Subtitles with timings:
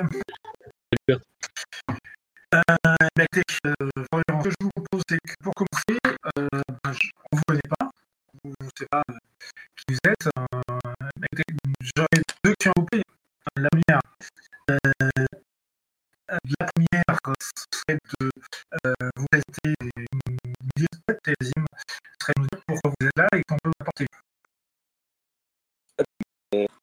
[0.00, 0.06] Euh,
[2.52, 5.98] bah, euh, ce que je vous propose, c'est que pour commencer,
[6.38, 6.48] euh,
[6.92, 7.90] je- on ne vous connaît pas,
[8.44, 9.18] on ne sait pas euh,
[9.76, 10.26] qui vous êtes.
[10.38, 10.78] Euh,
[11.32, 11.54] écoutez,
[11.96, 13.02] J'aurais deux questions à vous poser.
[13.56, 14.00] La première,
[14.70, 14.78] euh,
[16.60, 17.20] la première
[17.72, 18.30] serait de
[18.86, 20.38] euh, vous présenter une
[20.76, 21.66] deuxième
[22.20, 24.06] serait de nous dire pourquoi vous êtes là et qu'on peut vous apporter.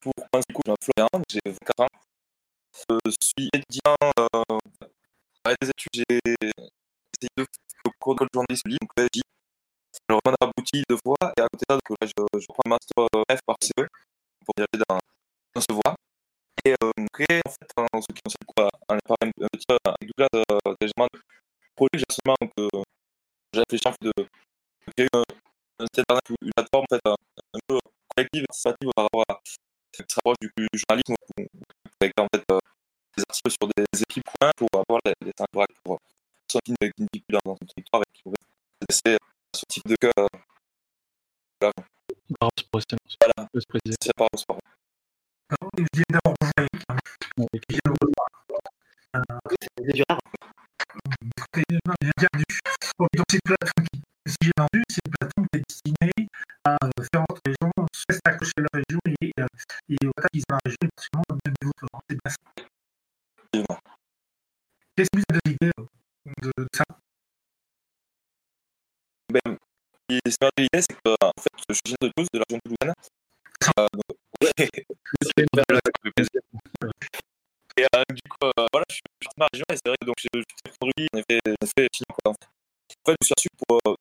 [0.02, 1.88] Pour coup, je m'appelle Florian, j'ai 24 ans.
[3.22, 4.58] Suis étudiant euh,
[5.46, 7.46] à des études, j'ai essayé de
[7.86, 9.22] le cours de journalisme libre, donc PSJ.
[10.10, 12.70] Le roman abouti deux fois, et à côté de ça, là, je, je reprends un
[12.70, 13.88] master euh, F par CE
[14.46, 15.00] pour y aller dans,
[15.56, 15.96] dans ce voie.
[16.66, 19.78] Et euh, après, en fait, en ce qui concerne quoi, a parlé un petit peu
[19.86, 21.20] avec Douglas, euh, déjà, de
[21.76, 22.84] projet que j'ai actuellement, donc euh,
[23.54, 25.24] j'ai réfléchi en fait de, de créer un,
[25.80, 27.16] un site internet ou une plateforme en fait, un,
[27.56, 27.80] un peu
[28.16, 29.40] collective, participative par rapport à
[29.94, 31.16] qui se rapproche du, du journalisme,
[32.00, 32.60] avec en fait euh,
[33.18, 35.98] des articles sur des équipes points pour avoir les, les temps corrects pour euh,
[36.52, 38.48] ceux qui ne, qui ne plus dans, son territoire et qui pourraient
[38.90, 39.18] laisser
[39.56, 40.12] ce type de cas.
[40.18, 40.28] Euh,
[41.60, 41.74] voilà,
[42.72, 43.48] voilà.
[43.54, 43.66] se
[44.02, 44.60] c'est au sport.
[45.78, 46.98] Viens d'abord bonjour Eric, hein,
[47.36, 48.12] qui vient de.
[49.14, 49.22] Euh,
[49.78, 50.20] C'est du rare.
[52.98, 56.28] donc c'est une plateforme qui, si j'ai entendu, c'est une plateforme qui est destinée
[56.64, 59.46] à euh, faire en sorte que les gens souhaitent s'accrocher à leur région et, euh,
[59.90, 60.90] et au fait qu'ils ont la région,
[61.62, 62.02] niveau que leur.
[62.10, 62.81] C'est bien ça.
[63.54, 63.80] Effectivement.
[64.96, 65.86] Qu'est-ce que vous avez de l'idée euh,
[66.42, 66.84] de, de ça
[69.32, 69.58] Ben,
[70.10, 72.40] et ce qui m'a donné l'idée, c'est que en fait, je suis de Toulouse, de
[72.40, 72.62] la région.
[73.80, 74.04] Euh, donc,
[77.78, 79.98] et euh, du coup, euh, voilà, je suis je de ma région et c'est vrai
[80.02, 81.22] que donc, je je suis très conduit, en
[82.24, 82.34] quoi.
[83.06, 83.96] Fait, je suis reçu pour, euh,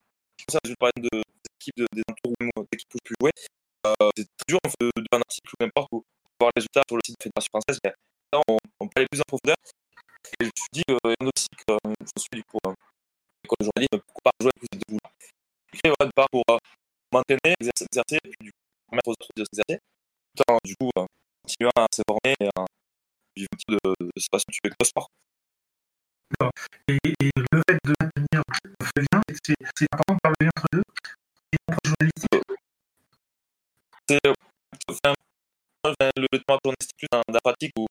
[0.51, 2.35] ça, je vais parler de, de, des entours
[2.73, 3.31] d'équipes où je peux jouer.
[3.87, 6.03] Euh, c'est en fait, de, de faire un article ou n'importe où
[6.41, 7.79] voir les résultats sur le site de la Fédération française,
[8.33, 9.57] là, on, on peut aller plus en profondeur.
[10.41, 13.65] Et je me suis dit, euh, aussi que euh, je suis du coup, euh, de
[13.65, 14.53] journalisme, pourquoi pas jouer
[15.85, 16.59] voilà, de part pour euh,
[17.13, 18.59] m'entraîner, exercer, exercer, et puis du coup,
[18.91, 19.81] permettre aux autres de s'exercer,
[20.37, 20.91] tout en du coup,
[21.43, 22.65] continuant à se former et à
[23.37, 25.09] vivre un petit peu de, de, de cette passion avec le sport.
[26.89, 28.43] et, et le fait de maintenir
[28.97, 29.21] le lien,
[29.77, 30.83] c'est important de faire le lien entre deux
[31.53, 32.41] et journalistique?
[34.09, 34.19] C'est
[34.89, 35.15] enfin,
[35.85, 37.87] enfin, le, le temps journalistique plus dans la pratique où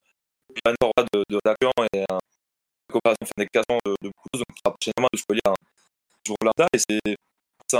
[0.49, 4.07] il y a une forme de, de rédaction et euh, de coopération, d'éducation de, de
[4.09, 7.15] beaucoup de choses, donc qui rapproche énormément de peux lire un jour lambda et c'est
[7.69, 7.79] sans,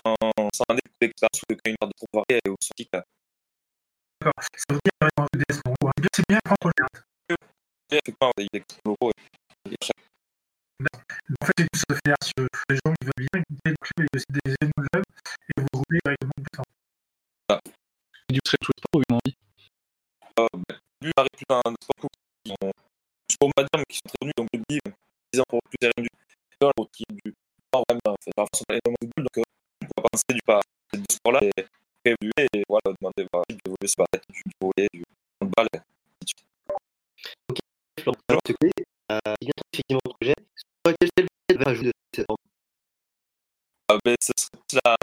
[0.53, 2.93] sans un d'expérience ou de une heure de trop variée et au scientifique.
[2.93, 4.43] D'accord.
[4.53, 4.93] Ça veut dire
[5.33, 5.55] des
[6.13, 6.87] c'est bien prendre le lien.
[7.91, 9.75] Et effectivement, il y a des locaux et,
[11.41, 14.17] En fait, c'est se faire sur les gens qui veulent bien écouter le club et
[14.17, 15.03] aussi des événements de club
[15.49, 17.59] et vous directement temps.
[18.29, 19.35] Et du serait tout le ou une envie
[20.39, 24.79] euh, ben, plus qui sont, pas dire, mais qui sont très connus, donc rugby,
[25.31, 26.09] disons pour plus rien du
[26.77, 27.33] ou qui du
[27.67, 29.43] sport, même, enfin, par façon énormément de football, donc euh,
[29.81, 30.61] on peut penser du pas
[30.91, 31.65] ces deux sports-là et
[32.05, 35.03] évoluer et voilà, demander voilà, d'évoluer sur la tête, du volley, du
[35.41, 36.45] handball, de suite.
[37.99, 38.71] Florent, alors, tu connais,
[39.11, 40.35] euh, bientôt effectivement le projet.
[40.55, 42.37] Sur quel tel va ajouter de cette forme
[43.91, 44.95] Euh, ben, ce serait la,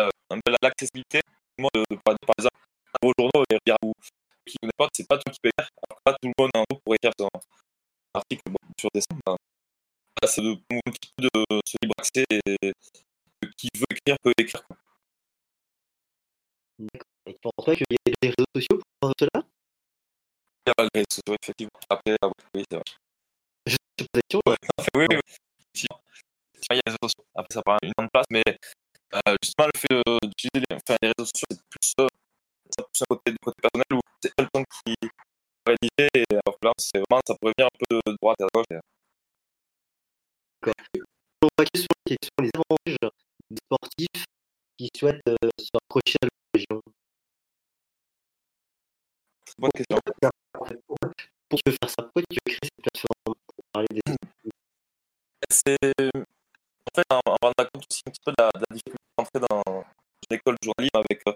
[0.00, 1.20] euh, l'accessibilité,
[1.58, 2.56] moi, de, de, par par exemple,
[2.94, 3.92] un beau journaux et regarder où
[4.46, 6.64] qui connaît pas, c'est pas tout qui peut écrire, alors pas tout le monde en
[6.70, 7.28] gros pourrait écrire son
[8.14, 8.42] article
[8.80, 9.10] sur des sites.
[9.24, 9.36] Ben,
[10.22, 12.72] là, c'est de, un petit peu de ce libre accès et
[13.56, 14.62] qui veut écrire peut écrire.
[16.78, 17.08] D'accord.
[17.26, 19.42] Et tu penses pas qu'il y a des réseaux sociaux pour cela?
[20.66, 21.80] Il y a les réseaux sociaux, effectivement.
[21.88, 22.84] Après, ah, oui, c'est vrai.
[23.66, 24.40] Je te pose la question.
[24.46, 24.56] Ouais,
[24.96, 25.20] oui, oui, oui.
[25.74, 27.24] Il y a les réseaux sociaux.
[27.34, 30.96] Après, ça prend une grande place, mais euh, justement, le fait euh, d'utiliser les, enfin,
[31.00, 32.08] les réseaux sociaux, c'est plus, euh,
[32.76, 34.94] ça plus un côté, du côté personnel où c'est quelqu'un qui
[35.66, 38.44] rédige, et alors que là, c'est vraiment, ça pourrait venir un peu de droite et
[38.44, 38.66] à gauche.
[40.94, 41.00] Et,
[41.42, 43.12] On va question, quels sont les avantages
[43.50, 44.24] des sportifs
[44.78, 46.82] qui souhaitent euh, se rapprocher de la région
[49.46, 49.98] c'est une bonne question.
[51.48, 54.50] Pour tu veux faire ça, pourquoi tu veux créer cette plateforme pour parler des
[55.50, 58.74] C'est, en fait, en, en rendant compte aussi un petit peu de la, de la
[58.74, 59.84] difficulté d'entrer dans
[60.30, 61.32] une école de journalisme avec euh,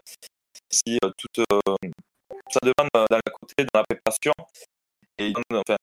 [0.70, 1.88] si, euh, toute, euh,
[2.50, 4.32] ça demande euh, d'un côté dans la préparation
[5.19, 5.76] et dans, enfin,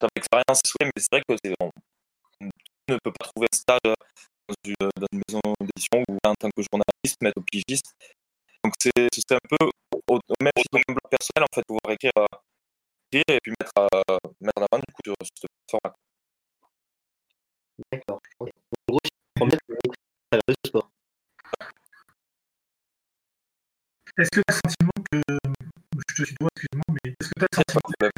[0.00, 1.70] dans l'expérience, c'est vrai, mais c'est vrai que c'est, on,
[2.42, 2.46] on
[2.94, 6.50] ne peut pas trouver un stage dans une, dans une maison d'édition ou en tant
[6.50, 7.94] que journaliste, mais au pigiste.
[8.64, 11.64] Donc c'est, ce serait un peu au, au même au même plan personnel, en fait,
[11.66, 12.26] pouvoir écrire, euh,
[13.12, 15.94] écrire et puis mettre, euh, mettre en avant du coup sur cette plateforme.
[17.92, 18.20] D'accord.
[18.40, 18.46] En
[18.88, 20.90] gros, tu promets de le sport.
[24.18, 25.59] Est-ce que tu as le sentiment que.
[26.10, 28.10] Je te suis toi, excuse-moi, mais est-ce que tu as le sentiment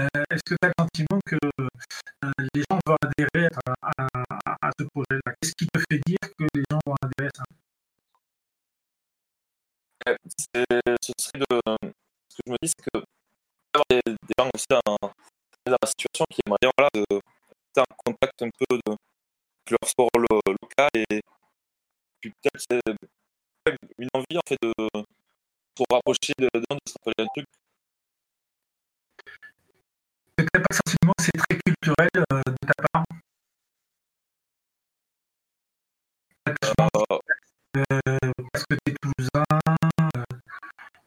[0.00, 1.68] Euh, Est-ce que as le sentiment que euh,
[2.54, 5.34] les gens vont adhérer à, à, à ce projet-là?
[5.38, 7.44] Qu'est-ce qui te fait dire que les gens vont adhérer à ça?
[10.06, 11.60] Ce serait de.
[12.30, 13.04] Ce que je me dis, c'est que
[13.74, 17.80] avoir des, des gens aussi dans, dans la situation qui aimeraient bien voilà, de, de
[17.80, 21.20] en contact un peu de, de leur sport lo, local et
[22.20, 22.96] puis peut-être
[23.98, 24.72] une envie en fait de
[25.76, 27.46] pour rapprocher de, de, de un truc.
[30.38, 33.04] Tu n'as pas sentiment que c'est très culturel euh, de ta part
[37.76, 39.44] Euh, euh, parce que tu es toulousain
[40.00, 40.22] euh,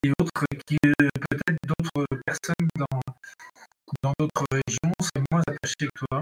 [0.04, 3.00] et autres qui peut-être d'autres personnes dans
[4.04, 6.21] dans d'autres régions seraient moins attachées que toi.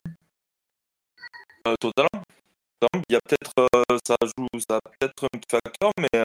[1.79, 2.23] totalement.
[3.09, 3.53] Il y a peut-être
[4.05, 6.23] ça joue ça a peut-être un petit facteur, mais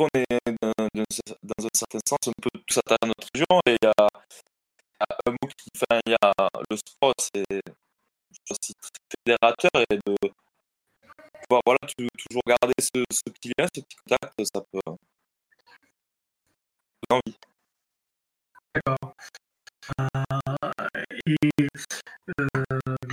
[0.00, 0.40] euh, on est
[1.42, 4.08] dans, un certain sens un peu tous attachés à notre région et il y a,
[5.26, 5.70] un mot qui
[6.06, 6.32] il y a
[6.70, 7.44] le sport c'est
[8.50, 8.72] aussi
[9.10, 10.16] fédérateur et de
[11.48, 14.98] pouvoir voilà tu, toujours garder ce, petit lien, ce petit contact, ça peut donner
[17.10, 17.36] envie.
[18.74, 19.14] D'accord.
[19.98, 20.06] Euh,
[21.26, 21.36] et
[22.38, 22.44] euh,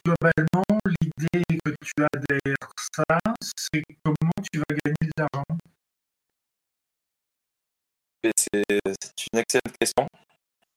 [0.05, 0.63] globalement,
[1.01, 3.19] l'idée que tu as derrière ça,
[3.55, 5.57] c'est comment tu vas gagner de l'argent?
[8.35, 8.63] C'est
[9.33, 10.07] une excellente question.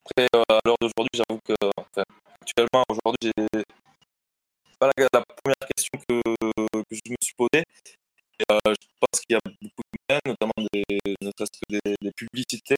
[0.05, 2.03] Après, euh, à l'heure d'aujourd'hui, j'avoue que enfin,
[2.41, 3.63] actuellement, aujourd'hui, j'ai
[4.79, 6.21] pas la, la première question que,
[6.89, 7.63] que je me suis posée.
[8.39, 10.83] Et, euh, je pense qu'il y a beaucoup de moyens, notamment des,
[11.21, 12.75] ne serait-ce que des, des publicités.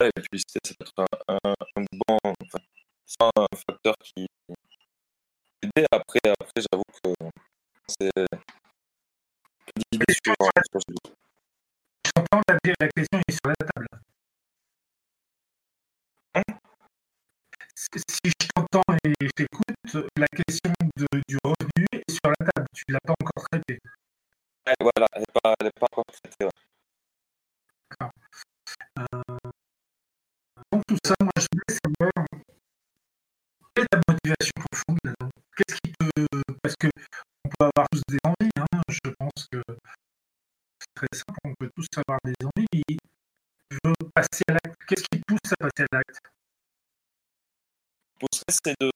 [0.00, 2.58] Ouais, les publicités, ça peut être un, un, un bon, enfin,
[3.04, 4.26] c'est un facteur qui
[5.62, 5.86] aider.
[5.90, 7.10] Après, après j'avoue que
[7.88, 8.10] c'est
[10.24, 10.34] sur,
[10.70, 11.17] sur-.
[12.18, 13.86] J'entends la, la question est sur la table.
[16.34, 16.42] Hein
[17.76, 22.66] Si je t'entends et je t'écoute, la question de- du revenu est sur la table.
[22.74, 23.78] Tu ne l'as pas encore traitée.
[24.66, 26.44] Ouais, voilà, elle n'est pas, encore traitée.
[26.44, 26.50] ouais.
[30.72, 32.26] Donc tout ça, moi je voulais savoir
[33.76, 35.30] quelle est ta motivation profonde là-dedans?
[35.56, 36.52] Qu'est-ce qui te...
[36.64, 36.88] Parce que
[37.44, 38.80] on peut avoir tous des envies, hein.
[38.88, 39.62] je pense que
[41.12, 42.68] simple, on peut tous avoir des envies,
[43.84, 43.92] mais
[44.48, 44.82] à l'acte.
[44.88, 46.18] Qu'est-ce qui pousse à passer à l'acte?
[48.18, 48.90] Pousserait, c'est de,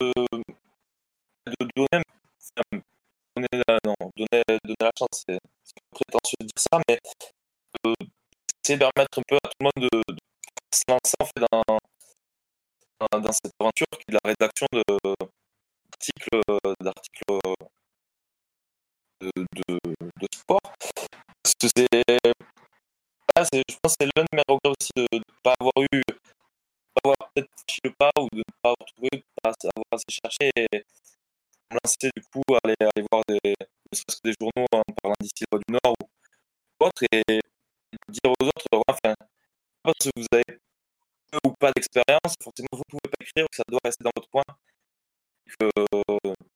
[1.76, 2.02] donner,
[3.52, 5.38] la, non, donner, donner la chance, c'est
[5.90, 6.99] prétentieux de dire ça, mais
[7.87, 7.94] euh,
[8.69, 10.02] de permettre un peu à tout le monde de,
[10.75, 11.40] se lancer en fait
[13.22, 16.40] dans, cette aventure qui est la rédaction d'articles
[16.81, 17.22] d'articles
[19.20, 19.78] de, de,
[20.20, 20.60] de sport.
[21.62, 21.69] Que
[23.37, 25.73] ah, c'est- je pense que c'est l'un de mes regrets aussi de ne pas avoir
[25.93, 26.03] eu
[27.05, 29.87] avoir peut-être franchi le pas ou de ne pas avoir trouvé, de ne pas avoir
[29.93, 30.67] assez cherché et
[31.70, 35.73] me lancer du coup, aller, aller voir des, que des journaux en parlant d'ici du
[35.73, 37.23] Nord ou autre et
[38.09, 39.14] dire aux autres, enfin,
[39.85, 40.59] parce que vous avez
[41.31, 44.29] peu ou pas d'expérience, forcément vous ne pouvez pas écrire, ça doit rester dans votre
[44.31, 44.43] coin.
[45.59, 45.69] Que,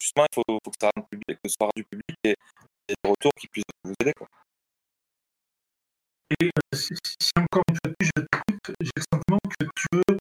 [0.00, 2.34] justement, il faut, que ça rentre public, que ce soit du public et,
[2.88, 4.12] des retours qui puissent vous aider.
[6.30, 6.94] Et euh, si,
[7.38, 10.16] encore une fois de je t'écoute, j'ai le sentiment que tu veux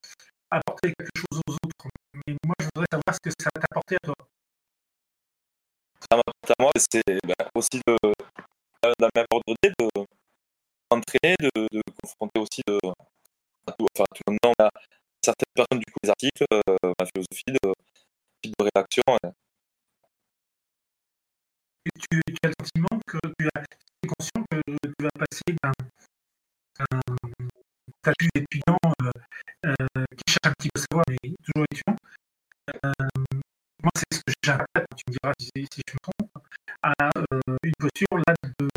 [0.51, 1.89] apporter quelque chose aux autres.
[2.27, 4.15] Mais moi, je voudrais savoir ce que ça va t'apporter à toi.
[6.09, 7.97] Ça m'apporte à moi, c'est ben, aussi de,
[8.83, 9.89] dans la même ordre de
[10.91, 12.77] s'entraîner, de, de confronter aussi de,
[13.67, 13.87] à tout,
[15.23, 17.73] certaines personnes du coup des articles, euh, ma philosophie, de
[18.45, 19.03] de rédaction.
[19.25, 19.31] euh.
[21.85, 25.71] Tu, as le sentiment que tu es conscient que tu vas passer d'un
[28.01, 29.11] statut d'étudiant euh,
[29.67, 31.95] euh, qui cherche un petit peu savoir, mais toujours étudiant.
[32.69, 32.91] Euh,
[33.83, 36.31] moi, c'est ce que j'interprète, tu me diras si, je me trompe,
[36.81, 36.93] à
[37.63, 38.67] une posture là de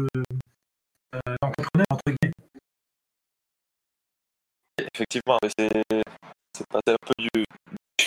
[1.40, 2.34] d'entrepreneur, entre guillemets.
[4.94, 7.44] Effectivement, c'est un peu du,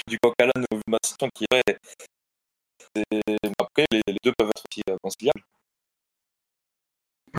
[0.08, 0.98] du coq à l'âne de ma
[1.34, 1.77] qui est.
[2.95, 5.43] c'est- Après, les, les deux peuvent être aussi euh, conciliables.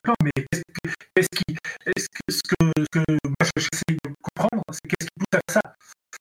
[0.06, 1.56] Non, mais qu'est-ce que, qu'est-ce qui,
[1.86, 5.52] est-ce que, ce que, ce que moi j'essaie de comprendre, c'est qu'est-ce qui pousse à
[5.52, 5.60] ça?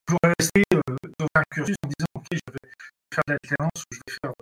[0.05, 0.81] Pour rester euh,
[1.19, 2.69] dans un cursus en disant, ok, je vais
[3.13, 4.33] faire de l'alternance ou je vais faire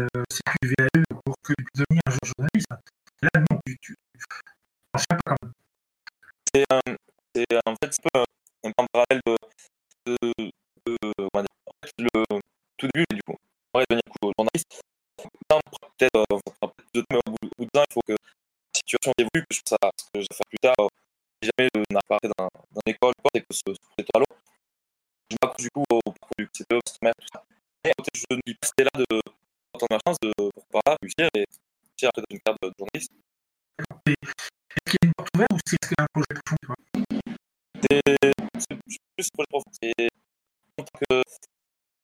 [0.00, 2.70] euh, CQVAE pour que devenir un jour journaliste.
[3.22, 3.94] Là, non, tu, tu,
[4.92, 5.52] pas quand même.
[6.54, 6.96] C'est un-
[7.34, 8.20] c'est en fait c'est un
[8.62, 9.36] peu un, parallèle de,
[10.06, 10.50] de,
[10.86, 11.40] de- dire, en
[11.84, 12.10] fait, le
[12.78, 13.36] tout début du coup
[13.76, 14.80] va devenir journaliste
[15.16, 18.18] peut-être euh, peut-être deux temps, mais au bout, de temps il faut que la
[18.74, 20.88] situation évolue que je pense à ce que je vais faire plus tard euh,
[21.42, 24.36] si jamais je n'arrive pas ou quoi, et que ce, ce projet à l'eau
[25.30, 27.42] je m'accroche du coup au parcours du CPE, tout ça.
[27.84, 29.20] Et je me dis, c'était là de
[29.74, 33.12] entendre ma chance de pourquoi pas réussir et réussir après une carte de journaliste.
[33.78, 36.40] Est-ce qu'il y a une porte ouverte ou c'est un projet de
[37.82, 39.64] C'est c'est plus pour les profs.
[39.82, 40.08] C'est
[40.78, 41.22] en tant que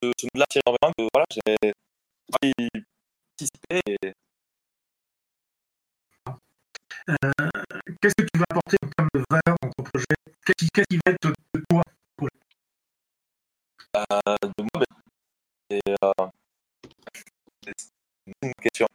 [0.03, 1.73] ce ce tire énormément que voilà, j'ai
[3.39, 4.13] participé et
[7.09, 7.15] Euh,
[8.01, 10.07] Qu'est-ce que tu vas apporter en termes de valeur dans ton projet?
[10.47, 11.83] Qu'est-ce qui, qu'est-ce qui va être de toi
[13.95, 14.85] euh, de moi, ben,
[15.71, 16.29] c'est euh,
[18.43, 18.87] une question.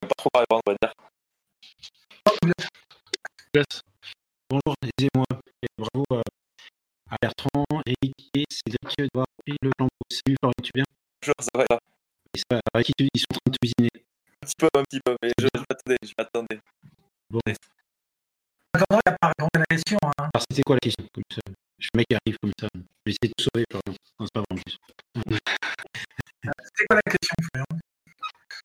[0.00, 0.92] Je ne pas trop par répondre, on va dire.
[3.54, 3.82] Yes.
[4.48, 5.26] Bonjour, excusez-moi.
[5.62, 6.22] Et bravo euh,
[7.12, 9.90] à Bertrand, Eric et Cédric d'avoir pris le flambeau.
[10.10, 10.84] Salut Florian, tu viens
[11.20, 11.78] Bonjour, ça va, là.
[12.34, 13.90] Et ça, tu- Ils sont en train de cuisiner.
[14.42, 16.58] Un petit peu, un petit peu, mais je, m'attendais, je m'attendais.
[17.30, 17.40] Bon,
[18.74, 19.98] Attends, il n'a pas répondu à la question.
[20.02, 20.12] Hein?
[20.32, 21.40] alors c'était quoi la question comme ça?
[21.78, 22.68] Je le mec qui arrive comme ça.
[22.74, 23.92] Je vais essayer de tout sauver, Florian.
[24.18, 24.76] Non, c'est pas vrai en plus.
[26.74, 27.80] C'est quoi la question, Florian?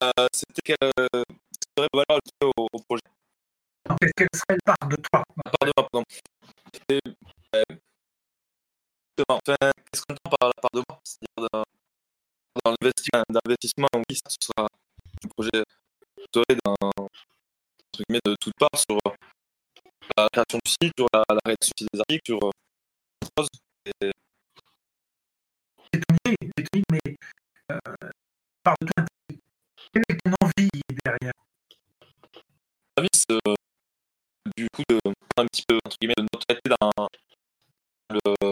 [0.04, 1.08] Euh, C'était quelle euh,
[1.75, 3.01] serait la valeur ajoutée au, au projet
[4.16, 5.24] Quelle serait la part de toi?
[5.75, 6.04] Pardon.
[6.74, 7.00] C'était,
[7.56, 7.87] euh, justement,
[9.27, 9.39] enfin,
[9.91, 11.63] qu'est-ce qu'on entend par la part de moi C'est-à-dire dans,
[12.63, 15.63] dans l'investissement, dans l'investissement, oui, ça ce sera un projet
[18.25, 18.97] de toutes parts sur
[20.17, 22.51] la création du site, sur la, la rédaction des articles, sur euh,
[23.21, 23.47] d'autres choses.
[24.01, 24.12] Et
[26.91, 27.00] mais
[27.71, 27.79] euh,
[28.63, 29.05] parle de toi.
[29.93, 30.69] Quelle est ton envie
[31.05, 31.33] derrière?
[33.00, 33.55] Vie, c'est, euh,
[34.55, 35.00] du coup, de
[35.38, 37.07] un petit peu, entre guillemets, de notre traité dans
[38.09, 38.51] le,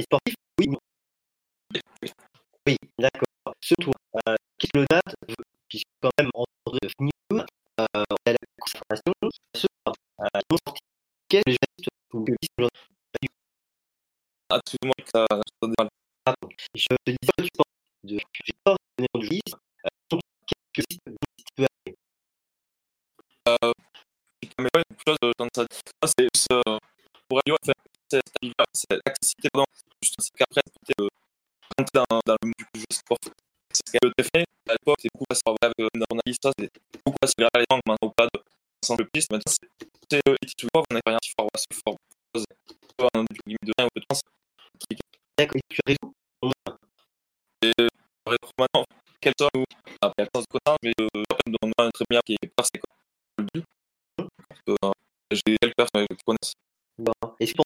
[0.00, 0.68] sportif, oui
[2.98, 3.54] d'accord.
[3.60, 3.94] Ce tour,
[4.28, 5.34] euh, qu'est-ce que le date veut
[5.68, 8.38] Puisque quand même entre mieux, euh, on a la
[10.20, 10.90] euh, non sportif.
[12.10, 12.48] Aujourd'hui
[15.06, 15.26] ça,
[15.78, 16.34] ça.
[16.74, 17.10] Je te
[18.06, 19.40] que tu penses de peur de.
[19.84, 20.18] Euh,
[20.74, 21.02] quelques sites
[24.58, 25.16] mais ouais, quelque chose
[25.54, 25.64] ça.
[26.16, 26.28] C'est
[27.28, 27.40] pour
[28.12, 29.66] l'accessibilité, pardon.
[30.02, 31.08] Juste c'est qu'après, c'est de
[31.76, 33.18] rentrer dans, dans le monde du jeu sport.
[33.72, 36.50] C'est ce qu'elle a fait à l'époque, c'est beaucoup facile avec euh, une journaliste, ça,
[37.04, 38.40] beaucoup facile vers les langues, maintenant, au pas de
[38.84, 39.26] sans le plus.
[39.30, 39.52] Maintenant,
[40.10, 41.96] c'est euh, tu vois, on n'a rien qui fort, c'est fort.
[43.14, 44.36] Un guillemets de rien, au temps, c'est
[45.38, 45.60] D'accord,
[47.62, 47.86] et euh,
[48.58, 48.84] maintenant,
[49.54, 49.64] ou
[50.00, 51.08] après, l'absence de connaissance, mais euh,
[51.62, 52.96] on a un très bien qui est passé, quoi.
[53.38, 53.64] Le but.
[54.68, 54.92] Euh,
[55.30, 56.54] j'ai quelques personnes qui connaissent.
[57.38, 57.65] Est-ce que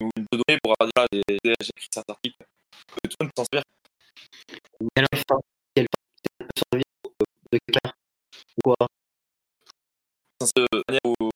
[0.00, 2.44] de données pour avoir là, des, des, j'ai écrit cet article.
[3.02, 3.64] Que tout le monde s'en servir.
[6.38, 7.10] Peut servir euh,
[7.52, 7.92] de quelqu'un
[8.56, 8.76] Ou quoi?
[10.40, 10.52] Sans se
[10.88, 11.30] manière où,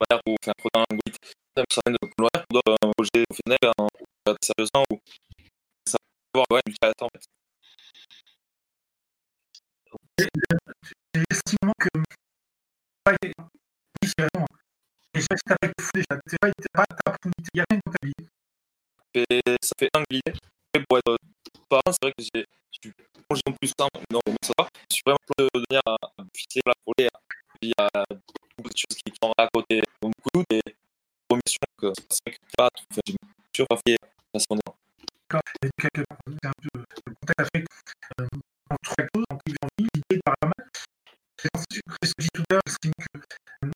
[0.00, 1.18] manière où, enfin, prenant un algorithme,
[1.56, 1.62] de
[2.16, 2.28] pour
[2.82, 3.86] un projet professionnel, un,
[4.30, 4.98] un, sérieusement, ou,
[5.86, 5.98] ça
[6.34, 7.24] va avoir, ouais, une utilisateur, en fait.
[13.98, 14.55] Que
[15.16, 15.16] pas différent.
[15.16, 16.20] Et je reste avec fou déjà.
[16.26, 17.48] C'est pas, c'est opportunité.
[17.54, 18.12] Il y a rien vie.
[19.14, 20.38] Et ça fait un glissé.
[20.74, 21.16] Et pour être
[21.68, 22.92] parent, c'est vrai que j'ai, je suis
[23.28, 24.68] plongé en plus simple, non, mais ça va.
[24.90, 25.96] Je suis vraiment plongé de venir à,
[26.34, 27.08] fixer la projet.
[27.62, 27.88] Il y a
[28.56, 30.60] beaucoup de choses qui sont à côté, donc beaucoup de
[31.28, 33.16] promissions que c'est vrai que pas trop, enfin, j'ai
[33.52, 33.96] toujours pas fait
[34.34, 34.60] la semaine.
[34.66, 35.40] D'accord.
[35.62, 38.28] Et quelque part, c'est un peu le contexte a fait que, euh,
[38.70, 40.64] en trois choses, en qui j'ai envie, l'idée par la main.
[41.38, 43.75] C'est ce que je dis tout à l'heure, j'estime que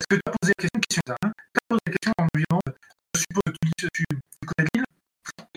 [0.00, 2.12] est-ce que tu as posé la question, question ça, hein Tu as posé la question
[2.16, 2.60] en me disant,
[3.14, 4.84] je suppose que tu, dis, tu, tu connais l'île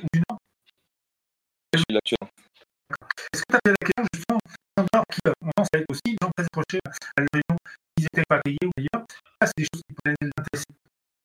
[0.03, 0.39] ou du Nord
[1.71, 2.27] Je suis l'actuel.
[3.31, 4.39] Est-ce que tu as posé la question justement
[4.75, 7.57] en Nord qui, euh, on pense avec aussi, des gens très approchés à réunion,
[7.95, 9.07] ils n'étaient pas payés ou ailleurs
[9.39, 10.73] Ça, c'est des choses qui pourraient les intéresser.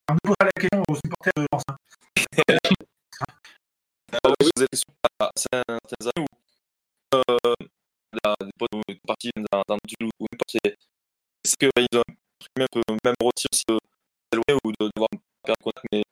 [0.06, 1.62] On nous posera la question aux supporters de Lens.
[1.66, 1.76] Hein.
[4.25, 4.88] Euh, oui, vous êtes sûr
[5.20, 7.54] à certaines années où euh,
[8.25, 8.70] la, des potes
[9.06, 10.76] partie d'un d'un duel ou n'importe c'est
[11.44, 12.02] est-ce qu'ils ont
[12.59, 13.78] un peu même rôti aussi de
[14.33, 15.09] s'éloigner ou de devoir
[15.45, 16.02] perdre contact mais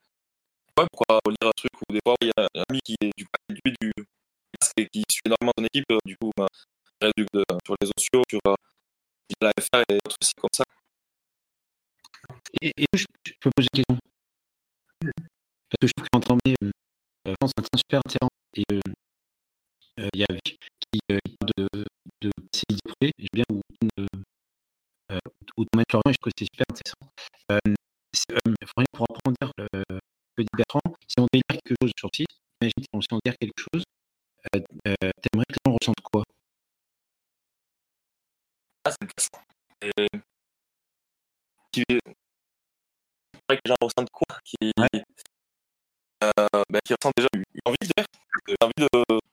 [0.79, 3.11] ouais pourquoi lire un truc ou des fois il y a un ami qui est
[3.17, 3.91] du lui du
[4.61, 6.47] basque et qui suit énormément ton équipe euh, du coup bah,
[7.01, 8.55] il du- de- sur les sociaux sur euh,
[9.41, 10.63] la FR et d'autres sites comme ça
[12.61, 13.99] Et, et je, je peux poser une question?
[15.69, 16.71] Parce que je trouve qu'en de euh,
[17.27, 18.29] euh, je pense que c'est un super intéressant.
[18.55, 18.81] Et euh,
[19.99, 20.27] euh, il y a
[20.91, 21.67] qui, euh, qui de,
[22.21, 22.31] de
[22.83, 23.13] projets.
[23.17, 23.61] J'aime bien où,
[23.99, 24.05] euh,
[25.11, 25.19] euh,
[25.57, 27.07] où ton maître Florian, et je trouve que c'est super intéressant.
[27.51, 27.59] Euh,
[28.31, 29.99] euh, pour approfondir euh,
[30.37, 32.27] le dit Bertrand, si on dire quelque chose sur le site,
[32.61, 33.83] imagine si on dire quelque chose,
[34.55, 36.23] euh, euh, t'aimerais que les gens ressentent quoi?
[38.85, 39.43] Ah, c'est intéressant.
[39.81, 40.07] Et
[41.71, 41.99] qui c'est
[43.49, 44.39] vrai que les gens ressentent quoi?
[44.43, 44.57] Qui,
[46.23, 48.05] euh, ben, qui ressentent déjà une une envie de faire,
[48.47, 48.87] une envie de,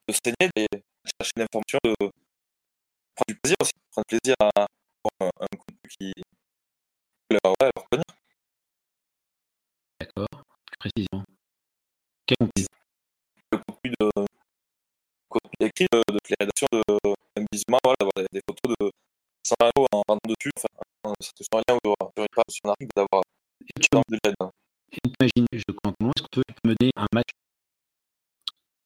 [0.09, 0.83] de se saigner, de
[1.21, 1.95] chercher l'information, de
[3.15, 5.47] prendre du plaisir aussi, prendre plaisir à avoir un,
[5.89, 6.13] qui
[7.31, 8.03] leur, ouais, leur.
[10.01, 10.29] D'accord
[10.79, 11.25] précisément.
[12.27, 12.67] Quel contenu
[13.53, 14.11] Le contenu de
[15.29, 16.83] contenu écrit de, de les rédactions de
[17.53, 18.91] visuellement, voilà, d'avoir des, des photos de
[19.61, 20.69] rien en rentrant dessus, enfin,
[21.05, 23.23] en- sur un lien ou sur, une sur un article, d'avoir
[23.81, 24.37] tu envie de l'aide.
[25.05, 27.31] imagines, je compte comment est-ce qu'on peut mener un match,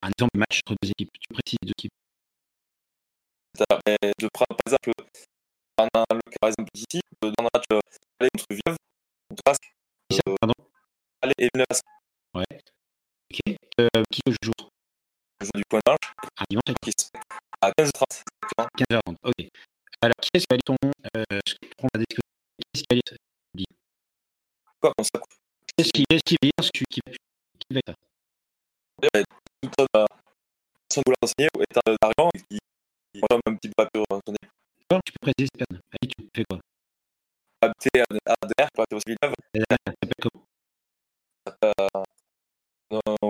[0.02, 1.10] un exemple de match entre deux équipes?
[1.20, 1.92] Tu précises deux équipes?
[4.20, 4.92] Je prends par exemple,
[5.78, 7.80] un, un, le par exemple ici, euh, dans un match euh,
[8.20, 8.76] aller contre Villeneuve,
[9.28, 9.52] contre ça,
[10.28, 10.54] euh, pardon
[11.22, 11.84] aller et Villeneuve Basque,
[13.30, 13.56] Ok.
[13.80, 14.70] Euh, qui le jour?
[15.40, 17.06] Je joue du point de manche, Un dimanche qui se
[17.60, 18.66] à 15h30, exactement.
[18.66, 19.16] à 15h30.
[19.24, 19.48] Ok.
[20.00, 20.76] Alors, qui est-ce qui va aller ton.
[21.16, 22.22] Euh, je prends la discussion.
[22.56, 23.64] Qui est-ce qui va aller
[24.80, 25.34] Quoi, on s'accoupe.
[25.66, 27.00] Qui est-ce qui, est-ce qui va dire qui, qui,
[27.74, 27.98] va être
[28.98, 29.26] D'ailleurs,
[29.62, 30.06] toute la personne
[30.88, 34.38] qui vous l'a enseigné est un et qui prend un petit peu à peu entonné.
[34.88, 35.50] D'accord Tu peux préciser.
[35.60, 36.58] Allez, tu fais quoi?
[37.60, 40.44] Habité à ADR, au Villeneuve, s'appelle comment?
[41.64, 42.04] Euh,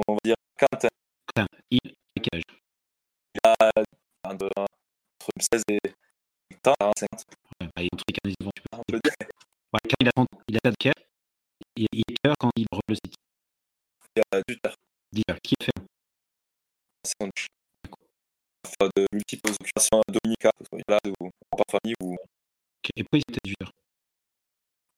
[0.07, 0.89] on va dire Quentin,
[1.27, 1.47] Quentin.
[1.71, 2.43] Il a quel âge?
[3.35, 3.71] Il a
[4.25, 4.49] entre
[5.41, 5.79] 16 et
[6.63, 7.25] 40 50
[7.61, 8.79] Ouais, bah, il est entre les 15 et 18 ans, tu peux.
[8.79, 9.15] on peut dire.
[9.73, 10.95] Ouais, quand il a 30, il a 4 cœur.
[11.77, 13.15] Il, est quelle heure quand il le site
[14.15, 14.77] Il a 18 heures.
[15.13, 15.39] 10 heures.
[15.43, 15.73] Qui est fait?
[17.05, 17.58] C'est un Enfin,
[18.87, 20.53] de multiples occupations dominicales,
[20.89, 22.91] là, de de famille où Ok.
[22.97, 23.73] Et pourquoi il est à 18 heures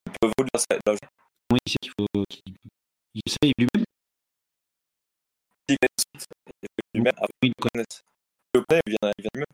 [0.06, 0.94] on peut voler la,
[1.66, 2.24] il sait qu'il faut.
[2.28, 2.54] qu'il-
[3.14, 3.22] Il
[3.58, 3.84] lui-même
[5.68, 5.76] Il
[6.94, 7.84] lui-même, après, Oui, il connaît.
[8.54, 9.46] Le connaît, il vient, il vient lui-même.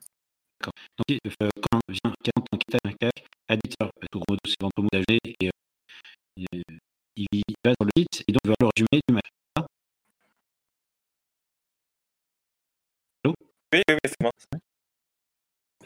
[0.98, 4.40] Donc, euh, quand vient 40 ans qui un CAC, à 10 heures, tout gros modo,
[4.46, 5.50] c'est ventre mot d'âgé, et euh,
[7.16, 9.30] il, va sur le site, et donc il va le résumé du match.
[13.72, 13.96] Oui, oui.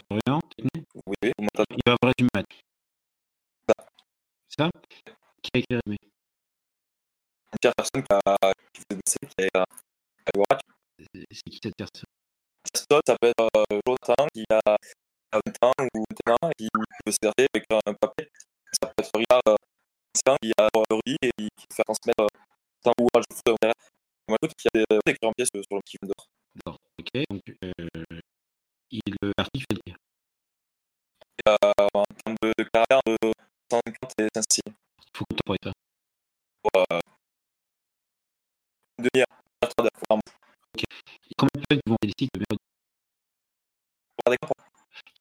[0.07, 1.77] Florian, t'es venu Oui, vous m'entendez.
[1.77, 2.61] il va le résumé du match.
[3.69, 3.75] Ça.
[4.49, 4.71] C'est ça
[5.43, 5.97] Qui a le résumé
[7.53, 9.65] Une personne qui a, qui des qui a,
[10.35, 10.61] voir.
[10.99, 12.05] C'est c'est qui cette personne
[12.73, 14.77] Personne, ça peut être euh, Jonathan qui a
[15.33, 16.69] 20 ans ou 21 ans et qui
[17.05, 18.29] peut s'énerver avec un papier.
[18.73, 19.57] Ça peut être Riyad, euh,
[20.43, 23.75] qui a le riz et qui fait transmettre euh, ou à foot derrière.
[24.29, 26.77] Moi, je qui a des pièces sur le petit dehors.
[27.01, 27.25] Ok.
[27.31, 28.21] Donc, euh,
[28.91, 29.93] il, le l'article fait le
[31.39, 31.57] Et, euh,
[31.95, 33.17] en termes de, de carrière, de
[33.71, 34.73] 150 et 500 Il
[35.17, 35.73] faut qu'on pour ça.
[36.63, 37.01] pour euh,
[39.17, 40.21] heures par mois.
[40.77, 42.59] Et combien de personnes vont regarder les sites de Pour
[44.27, 44.57] regarder quoi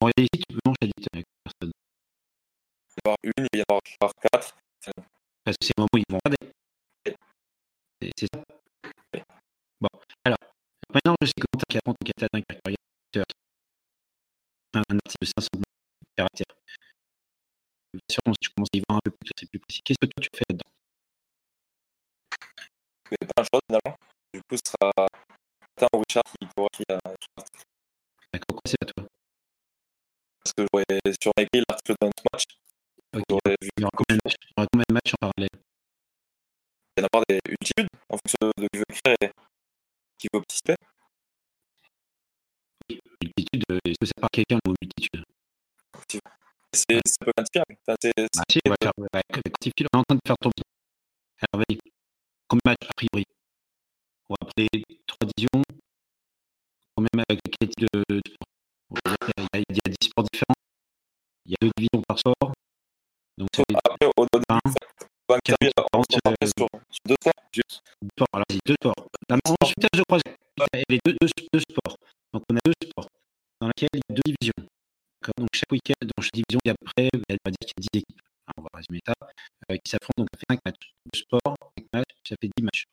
[0.02, 1.72] Vont regarder les sites de mélange éditeur avec personne
[2.92, 4.58] Il va y avoir une, il va y avoir quatre.
[5.46, 6.52] Parce que c'est le moment où ils vont regarder.
[8.18, 8.59] C'est ça
[10.94, 13.34] maintenant je sais que quand tu as 30 catalan regarde
[14.74, 15.50] un, un article de 500
[16.16, 16.56] caractères,
[18.12, 19.82] sûrement si tu commences à y voir un peu plus, c'est plus précis.
[19.84, 20.70] Qu'est-ce que toi tu fais là-dedans?
[23.12, 23.98] N'y a pas un choix finalement.
[24.34, 27.64] Du coup, ce sera Martin ou Richard qui pourra écrire l'article.
[28.34, 29.04] D'accord, quoi c'est à toi
[30.44, 30.86] Parce que j'aurais
[31.20, 32.44] sur écrit l'article d'un match.
[33.16, 33.24] Ok.
[33.30, 35.20] J'aurais vu Il y aura combien de matchs, il y aura combien de matchs en
[35.20, 35.58] parallèle?
[36.98, 39.32] Il y en avoir des multitudes en fonction de qui veut écrire et
[40.20, 40.76] qui participer?
[42.90, 45.24] multitude, euh, est-ce que ça part quelqu'un ou multitude?
[46.74, 47.76] C'est un peu quantifiable.
[47.82, 50.22] Enfin, c'est- c'est- Bah si, on va faire, ouais, quantifier, on est en train de
[50.28, 50.70] faire ton bilan.
[51.42, 51.80] Alors, vas-y.
[52.48, 53.26] Combien de matchs, a priori
[54.30, 54.68] On va appeler
[55.08, 55.64] trois divisions.
[57.60, 60.60] Type de de sport y a- Il y a 10 sports différents.
[61.46, 62.54] Il y a deux divisions par sport.
[63.38, 64.26] Donc, ça fait Après, au
[65.30, 67.82] va intervenir- concentrer euh, sur, sur deux sports, juste.
[68.02, 68.28] deux sports.
[68.34, 69.06] Alors, vas-y, deux sports.
[69.30, 70.36] La marche, de croisière.
[70.74, 71.98] Et les deux, deux, deux sports.
[72.34, 73.08] Donc, on a deux sports
[73.62, 74.62] dans lesquels il y a deux divisions.
[75.38, 77.80] Donc, chaque week-end, dans chaque division, il y a près, on va dire qu'il y
[77.80, 78.22] a 10 équipes.
[78.48, 79.14] Hein, on va résumer ça.
[79.72, 80.92] euh, qui s'affrontent, donc ça fait 5 matchs.
[81.14, 82.86] Deux sports, 5 matchs, ça fait 10 matchs.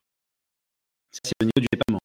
[1.12, 2.00] Ça, c'est au niveau du département.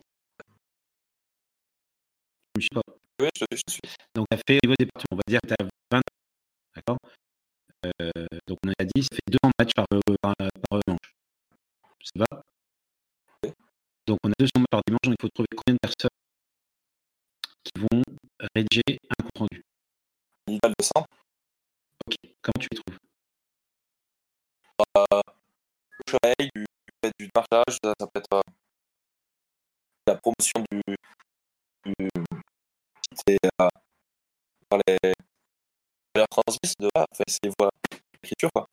[2.58, 2.82] Je sais pas.
[3.22, 3.82] Oui, je, je suis.
[4.16, 6.02] Donc, ça fait au niveau département, on va dire que tu as 20.
[6.76, 6.98] D'accord?
[7.86, 11.16] Euh, Donc, on a 10, ça fait 200 matchs par, euh, par, par manche.
[12.04, 12.44] Ça va?
[14.06, 16.10] Donc, on a 200 matchs par dimanche, donc il faut trouver combien de personnes
[17.64, 18.04] qui vont
[18.54, 19.64] rédiger un compte rendu.
[20.48, 20.92] Une idéal de 100.
[21.00, 22.98] Ok, comment tu les trouves?
[26.10, 26.66] Soleil, du,
[27.20, 28.42] du marchage, ça, ça peut être euh,
[30.08, 30.82] la promotion du,
[31.86, 32.10] du
[33.16, 33.70] site et euh,
[34.68, 34.98] par les
[36.14, 37.72] valeurs transmises de là, enfin, c'est voilà,
[38.24, 38.68] l'écriture quoi.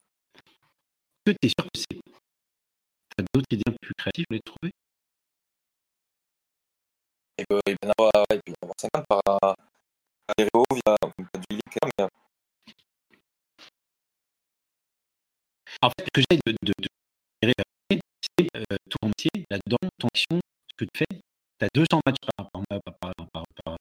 [1.27, 1.87] Est-ce que tu es sûr que c'est.
[1.91, 4.73] Tu as d'autres idées un peu plus créatives pour les trouver?
[7.39, 9.19] Et que, il peut y en avoir, ouais, il peut y en avoir 50 par
[9.19, 9.55] euh,
[10.27, 12.09] par les réaux via pas du link, mais euh,
[15.83, 16.89] En fait, ce que j'essaie de, de, de
[18.39, 21.21] c'est euh, ton métier, là-dedans, ton action, ce que tu fais.
[21.59, 23.77] Tu as 200 matchs par, par, par, par, par, par,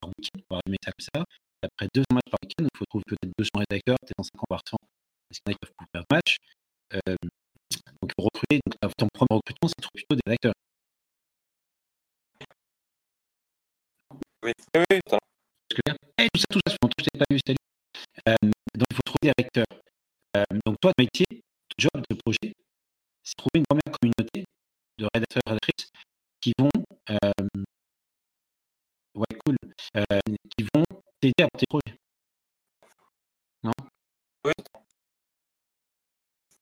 [0.00, 1.24] par week-end, on va résumer ça comme ça.
[1.62, 4.76] Après 200 matchs par week-end, il faut trouver peut-être 200 rédacteurs, peut-être 150 par 100,
[5.30, 6.36] parce qu'il y en a qui peuvent couvrir le match.
[6.94, 7.16] Euh,
[8.02, 8.60] donc, il faut recruter.
[8.66, 10.54] Donc, ton premier recrutement, c'est de trouver plutôt des rédacteurs.
[14.42, 15.20] oui, oui, oui, totalement.
[15.70, 15.96] ce que je veux dire.
[16.18, 17.56] Eh, tout ça, tout ça, tout, je t'ai pas vu, salut.
[18.28, 18.34] Euh,
[18.74, 19.72] donc, il faut trouver des recteurs.
[20.36, 22.54] Euh, donc, toi, ton métier, ton job, ton projet,
[23.22, 24.44] c'est trouver une première communauté
[24.98, 25.90] de rédacteurs et rédactrices
[26.40, 26.70] qui vont,
[27.10, 27.60] euh,
[29.14, 29.56] ouais, cool,
[29.96, 30.20] euh,
[30.56, 30.84] qui vont
[31.20, 32.00] t'aider à tes projets.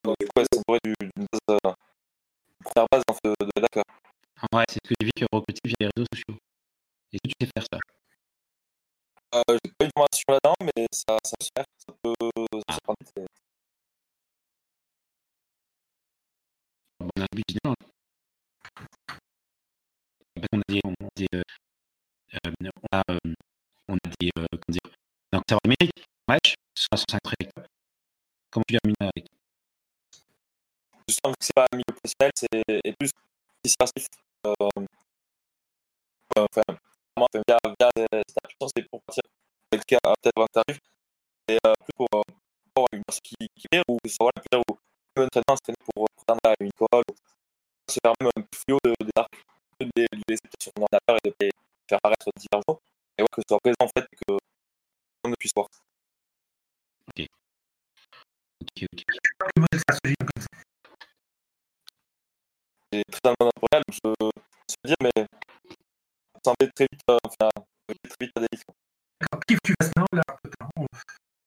[0.08, 3.60] Donc, du coup, ouais, ça pourrait être une base, une première base en fait, de
[3.60, 3.84] d'accord.
[4.54, 6.40] Ouais, c'est ce que j'ai vu recruter via les réseaux sociaux.
[7.12, 7.78] Que tu sais faire ça?
[9.34, 12.14] Euh, j'ai pas eu de formation là-dedans, mais ça, ça se ça peut
[12.70, 12.78] ça
[13.18, 13.26] et-
[16.98, 17.74] Bon, On a.
[20.34, 21.42] Parce qu'on a des, on a des, euh,
[22.46, 23.34] euh, on a, euh,
[23.88, 27.66] on a des, euh, comment dire, numérique, match, 105 rédacteurs.
[28.50, 29.37] Comment tu termines avec?
[31.08, 33.10] Justement, vu que c'est pas un milieu professionnel, c'est et plus
[33.64, 34.06] dispersif.
[34.46, 34.86] Euh, euh,
[36.36, 36.62] enfin,
[37.16, 39.22] vraiment, enfin, via, via cette application, c'est pour partir
[39.72, 40.78] avec quelqu'un à peut-être un tarif,
[41.48, 42.22] et euh, plus pour, euh,
[42.74, 44.74] pour avoir une personne qui, qui pire, ou ça voilà, peut-être ou
[45.16, 47.14] un entraînement, s'entraîner pour prendre à une école, ou
[47.90, 51.16] se faire même un fluo de, de, de, de, de les écouter sur son ordinateur
[51.24, 51.50] et de les
[51.88, 52.80] faire apparaître divers jours,
[53.16, 54.38] et voir que ce soit présent en fait, et que tout
[55.24, 55.68] le monde puisse voir.
[57.08, 57.26] Ok,
[58.62, 58.86] ok.
[59.56, 60.67] Le modèle stratégique comme ça.
[62.98, 64.30] C'est très entrepreneurial, donc je
[64.70, 67.48] je peux dire, mais ça semblait très vite, euh, enfin,
[67.86, 68.46] très vite à des.
[69.20, 69.40] D'accord.
[69.46, 70.22] Qui tu passes là
[70.76, 70.86] On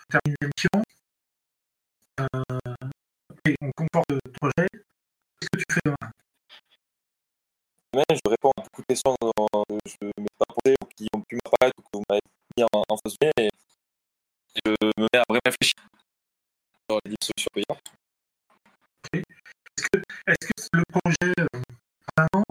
[0.10, 0.84] termine l'émission?
[2.22, 4.68] Euh, et on comporte le projet.
[4.72, 6.12] Qu'est-ce que tu fais demain?
[7.96, 9.28] Mais je réponds à beaucoup de questions que
[9.86, 12.22] je ne m'ai pas posées ou qui ont pu m'apparaître ou que vous m'avez
[12.56, 13.50] mis en, en fausse et, et
[14.66, 15.76] je me mets à vraiment réfléchir
[16.90, 18.01] sur les solutions payantes.
[19.82, 20.00] Est-ce que,
[20.48, 21.62] que le projet, euh,
[22.18, 22.44] un an,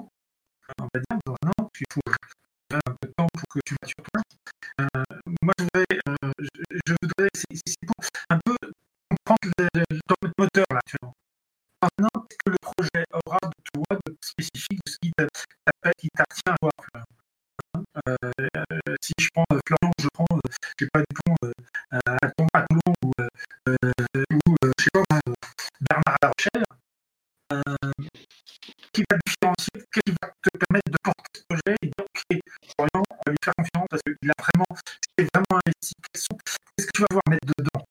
[0.80, 3.76] on va dire, un an, il faut euh, un peu de temps pour que tu
[3.82, 4.22] matures toi.
[4.80, 4.86] Euh,
[5.42, 6.32] moi, je voudrais, euh,
[7.34, 8.56] c'est, pour un peu
[9.10, 11.14] comprendre le, le- moteur là actuellement.
[11.82, 11.88] An,
[12.30, 15.12] est-ce que le projet aura de toi, de spécifique, de ce qui
[16.14, 16.70] t'attient à toi
[18.08, 18.14] euh,
[18.88, 20.40] euh, Si je prends euh, Florian, je prends, euh,
[20.78, 21.52] je sais pas, Dupont, euh,
[21.92, 22.28] à
[22.66, 23.28] Toulon, ou, euh,
[23.68, 25.34] euh, ou euh, je sais pas, euh,
[25.88, 26.76] Bernard La Rochelle, euh,
[28.92, 32.06] qui va différencier, qui va te permettre de porter ce projet et dire
[33.30, 34.66] lui faire confiance parce qu'il a vraiment,
[35.18, 35.94] c'est vraiment investi.
[36.12, 37.84] Qu'est-ce que tu vas voir mettre dedans?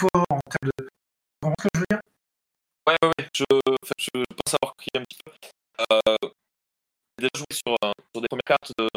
[0.00, 0.88] Fort, en termes de.
[1.44, 2.00] Ce que je veux dire?
[2.86, 3.44] Ouais, ouais, je,
[3.98, 5.32] je pense avoir crié un petit peu.
[5.92, 6.28] Euh,
[7.18, 8.88] déjà joué sur, euh, sur des premières cartes, de,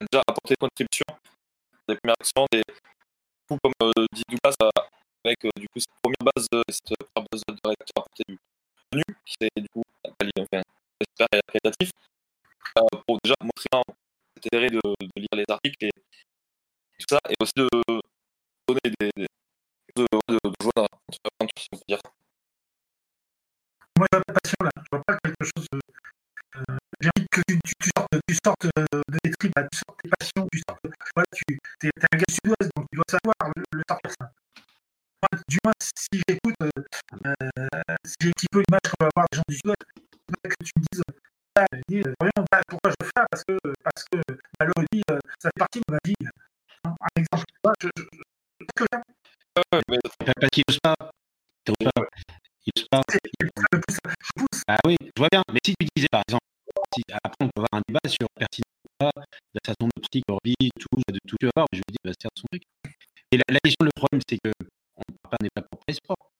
[0.00, 1.14] déjà apporter des contributions,
[1.88, 2.62] des premières actions, des
[3.48, 4.70] coups comme euh, dit Douglas, euh,
[5.24, 8.38] avec euh, du coup cette première base, euh, cette base de rédacteur apporter du
[8.90, 10.62] contenu, qui est du coup enfin,
[11.00, 11.90] j'espère qualitatif,
[12.78, 13.82] euh, pour déjà montrer en
[14.36, 15.90] d'intérêt de, de lire les articles et
[16.98, 17.68] tout ça, et aussi de
[18.68, 19.26] donner des, des
[19.96, 20.38] de, de,
[20.76, 22.00] dans si on peut dire.
[23.98, 24.70] Moi, je vois pas passion là.
[24.76, 25.66] Je vois pas quelque chose.
[25.72, 25.80] de-
[26.56, 27.58] Euh, J'ai envie que tu,
[28.44, 30.80] sortes, de tes tripes, tu sortes tes passions, tu sortes.
[31.14, 31.44] Voilà, tu
[31.86, 34.32] es, un gars sud-ouest, donc tu dois savoir le, le sortir ça.
[35.48, 36.70] Du moins, si j'écoute, euh,
[37.26, 37.66] euh,
[38.04, 39.84] si j'ai un petit peu l'image qu'on va avoir des gens du sud-ouest,
[40.42, 41.02] que tu me dises,
[41.56, 44.18] ah, je dis, euh, vraiment, bah, pourquoi je fais Parce que, parce que
[44.58, 46.14] malheureusement, euh, ça fait partie de ma vie.
[46.84, 48.22] Hein, un exemple, tu vois, je, je, je,
[48.60, 48.84] je, que
[49.72, 49.98] Ouais, mais
[50.40, 50.94] Parce qu'il n'ose pas.
[51.66, 52.06] Il n'ose pas.
[52.66, 53.02] Il ose pas.
[53.08, 54.62] ça que je pousse, je pousse.
[54.66, 55.42] Ah oui, je vois bien.
[55.52, 56.46] Mais si tu disais, par exemple,
[56.94, 60.00] si, après on peut avoir un débat sur pertinence ou pas, de la façon de
[60.00, 62.62] pratique, Orbi, tout, de tout, tu vas voir, je me dis, bah, c'est son truc.
[63.32, 64.50] Et la, la question, le problème, c'est que
[64.96, 66.30] on ne parle pas, n'est pas pour parler sport.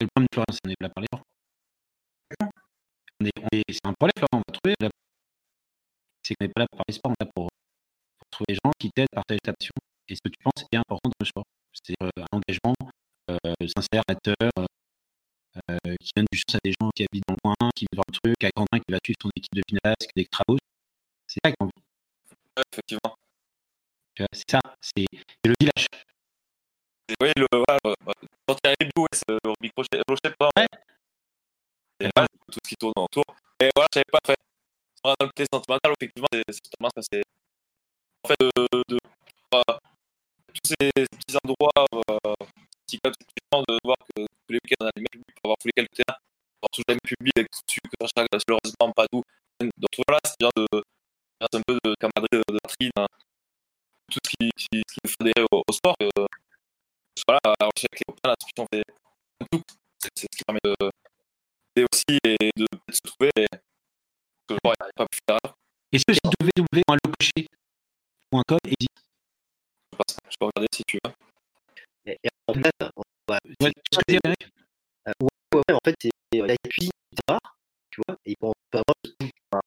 [0.00, 1.24] Le problème de Florian, c'est qu'on n'est pas parler sport.
[3.20, 4.74] On est, on est, c'est un problème, on va trouver.
[4.80, 4.88] là.
[6.22, 7.48] C'est qu'on n'est pas là pour parler sport, on est là pour,
[8.18, 9.74] pour trouver des gens qui t'aident, partagent ta passion.
[10.08, 11.44] Et ce que tu penses est important dans le sport.
[11.72, 12.74] C'est euh, un engagement
[13.30, 14.50] euh, sincère, amateur,
[15.70, 17.98] euh, qui donne du sens à des gens qui habitent dans le coin, qui vivent
[17.98, 20.58] leur truc, à Quentin qui va suivre son équipe de Vinasque, des travaux.
[21.26, 21.72] C'est ça qu'on veut.
[22.56, 23.14] ouais, effectivement.
[24.32, 25.86] C'est ça, c'est c'est le village.
[27.08, 27.94] Et oui, le, voilà, le-
[28.46, 30.02] quand il y a un hibou, ouais, c'est le Big Crochet,
[30.38, 30.50] pas.
[32.00, 33.24] Et voilà, tout ce qui tourne autour.
[33.60, 34.36] Et voilà, je savais pas fait.
[35.04, 37.02] Dans le côté sentimental, effectivement, c'est c'est.
[37.12, 37.22] C'est
[38.24, 38.50] en fait de,
[38.88, 38.98] de,
[39.54, 39.62] euh,
[40.54, 42.34] tous ces petits endroits, euh,
[42.86, 45.36] petits clubs, c'est différent de voir que tous les week-ends on a les mêmes publics
[45.42, 46.18] pour avoir foulé quelques terrains,
[46.58, 49.22] avoir toujours les mêmes publics avec dessus que chaque malheureusement pas tout.
[49.60, 53.06] Donc voilà, c'est bien de faire un peu de camaraderie, de, de patrie, dans
[54.10, 55.96] tout ce qui, qui, qui fait adhérer au, au sport.
[56.00, 56.08] que,
[57.26, 57.40] voilà,
[57.76, 58.84] sais que les copains, là, on fait
[59.50, 59.62] tout.
[59.98, 60.76] C'est ce qui permet de
[61.74, 63.30] d'aider aussi et de, se trouver.
[63.36, 63.46] Et,
[64.46, 65.40] que le sport, il n'y a pas pu faire.
[65.92, 68.88] Est-ce que c'est www.lococher.com existe
[70.30, 71.12] Je peux regarder si tu veux.
[72.06, 73.38] Et, et en fait, on va.
[73.60, 74.48] Ouais, tu sais ce que c'est, Eric
[75.08, 77.40] Euh, ouais, ouais, en fait, c'est la cuisine du bar,
[77.90, 78.94] tu vois, et on peut avoir
[79.54, 79.60] euh,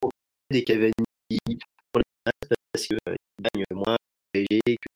[0.00, 0.10] pour
[0.50, 0.94] des cavaliers
[1.92, 3.96] pour les masses parce qu'ils euh, ils gagnent moins
[4.34, 4.88] léger que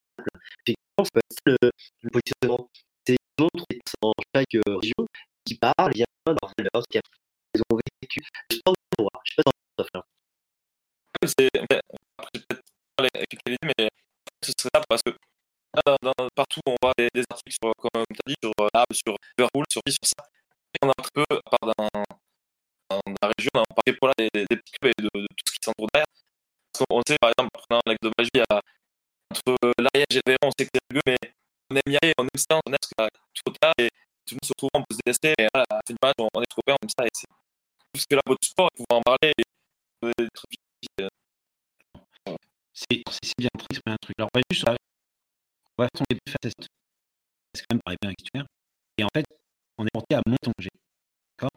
[0.98, 1.70] Effectivement, c'est pas ça le,
[2.02, 2.68] le positionnement.
[3.06, 3.66] C'est ils montrent
[4.02, 5.06] dans chaque euh, région
[5.44, 8.20] qui parlent bien de leurs valeurs, qu'ils ont vécu.
[8.52, 10.02] Sport de droit, je sais pas faire.
[11.22, 12.62] Ouais, c'est, peut-être
[12.96, 13.88] pas l'idée, mais
[14.42, 15.10] ce serait ça parce que
[15.86, 18.68] dans- dans- partout, on voit des, des articles sur, comme tu as dit, sur euh,
[18.74, 20.24] l'arbre, sur Liverpool, sur sur ça.
[20.74, 21.74] Et on a très peu, à part
[22.90, 25.44] dans la région, on parlait pour là des, des, petits clubs et de, de tout
[25.48, 26.06] ce qui s'entoure derrière.
[26.72, 28.60] Parce qu'on sait, par exemple, en prenant l'acte de magie, il y a,
[29.34, 31.16] entre l'Ariège et le Véron, on sait que c'est mais
[31.70, 33.52] on aime y aller, on aime ça, on aime ce qu'il y a tout au
[33.52, 33.88] tard, et
[34.26, 36.46] tout le monde se retrouve, on peut se détester, et voilà, du match, on, est
[36.46, 37.26] trop copains, on aime ça, et c'est
[37.92, 39.42] tout ce que la beauté du sport, pouvoir en parler, et
[40.06, 40.44] euh, être
[41.00, 41.08] euh,
[42.72, 43.48] C'est c'est- c'est bien
[43.94, 44.14] un truc.
[44.18, 44.76] Alors, on va juste, euh,
[45.78, 45.88] on va.
[47.54, 47.96] C'est quand même paraît
[48.34, 48.46] bien.
[48.98, 49.24] Et en fait,
[49.78, 50.70] on est porté à Montanger.
[51.38, 51.50] D'accord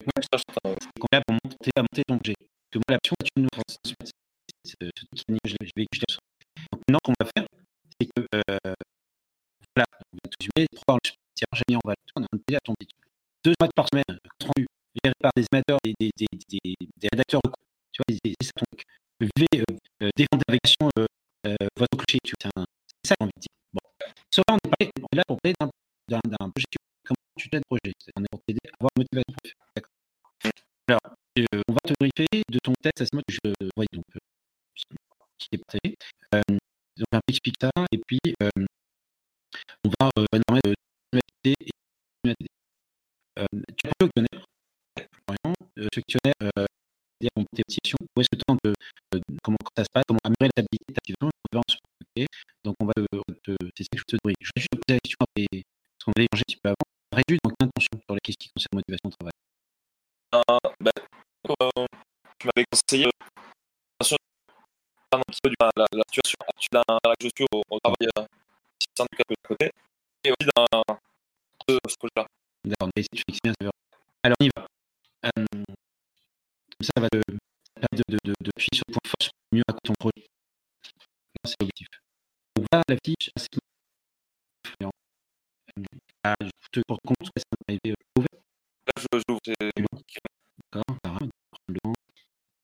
[0.00, 0.06] je
[1.12, 2.34] là pour monter, à monter ton G.
[2.38, 3.76] Parce que moi, la passion, tu nous transmets.
[3.84, 3.94] C'est
[4.64, 6.18] c'est- c'est tout ce que je l'ai je l'ai vécu, je l'ai reçu.
[6.74, 7.46] Donc maintenant, ce qu'on va faire,
[8.00, 8.74] c'est que, euh,
[9.74, 12.56] voilà, on va tout pour voir le tiens, j'ai en valeur, on train de t'aider
[12.56, 13.08] à tomber dessus.
[13.44, 14.66] Deux matchs par semaine, rendu,
[15.04, 17.40] géré par des amateurs, des, des, des, des, des rédacteurs.
[17.92, 18.84] Tu vois, ça ton truc.
[19.20, 21.06] Vivez, euh, euh, défendez avec passion euh,
[21.46, 22.18] euh, votre clocher.
[22.24, 22.64] tu vois, C'est un-
[23.06, 23.54] ça qu'on veut dire.
[23.72, 23.80] Bon.
[24.32, 25.54] Sur là, on est, parlé- on est là pour parler
[26.10, 26.66] d'un projet.
[27.06, 29.54] Comment tu t'aides projet On est pour t'aider à avoir une motivation pour faire.
[29.76, 29.90] D'accord.
[30.88, 33.38] Alors, euh, on va te briefer de ton test à ce mode je
[33.76, 34.18] voyais donc euh,
[35.48, 35.96] qui est partagé.
[36.34, 36.58] Euh,
[36.96, 38.66] donc un peu explique ça et puis euh,
[39.84, 40.74] on va euh, énormément de
[41.46, 41.54] et
[43.38, 43.44] euh,
[43.76, 44.46] tu as le questionnaire,
[45.78, 46.66] euh, ce questionnaire euh,
[48.16, 51.00] où est-ce que tu euh, comment ça se passe, comment améliorer la stabilité de ta
[51.02, 52.26] activité, on va en se ok
[52.64, 54.34] Donc on va te, c'est ça que je te donne.
[54.40, 56.68] Je vais juste te poser la question après, parce qu'on avait échangé un petit peu
[56.68, 56.88] avant.
[57.12, 59.38] Réduit donc l'intention sur les questions qui concernent la motivation au travail.
[60.34, 60.92] Euh, ben,
[61.50, 61.86] euh,
[62.38, 63.10] tu m'avais conseillé, euh,
[65.16, 66.82] un petit peu du, la, la, la situation actuelle
[67.52, 68.24] au, travail euh,
[68.96, 69.70] syndical de côté,
[70.24, 70.66] et aussi dans
[71.68, 72.26] ce, ce projet-là.
[72.64, 73.70] D'accord, on va essayer de fixer bien ça.
[74.22, 74.66] Alors, on y va.
[75.26, 75.44] Euh,
[76.74, 79.30] comme ça, ça va te permettre de, de, de, de appuyer sur le point fort
[79.30, 80.26] pour mieux raconter ton projet.
[81.44, 81.88] C'est l'objectif.
[82.58, 83.48] On va à la fiche assez
[84.82, 84.88] euh,
[86.22, 88.40] ah, je te pour te compte, ça m'est arrivé ouvert.
[88.86, 89.40] Là, je, l'ouvre.
[90.72, 91.18] D'accord, ça va,
[91.50, 91.94] probablement.
[91.94, 92.22] il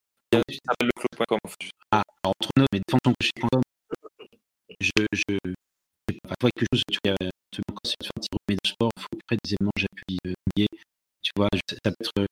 [0.09, 1.39] s'appelle le club.com.
[1.91, 3.63] Ah, alors, entre nous, mais cocher.com,
[4.81, 7.17] je, je, je sais pas, vois quelque chose, tu vois,
[7.53, 10.33] tu quand c'est faire un petit remédiage de sport, il faut des éléments, j'appuie euh,
[10.57, 10.67] lié,
[11.23, 12.27] tu vois, je- ça peut être, euh,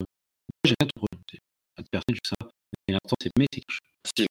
[0.65, 1.39] j'ai projet, c'est
[1.79, 2.49] à personne, je sais ça,
[2.89, 3.63] Et l'instant, c'est mais c'est
[4.17, 4.27] c'est-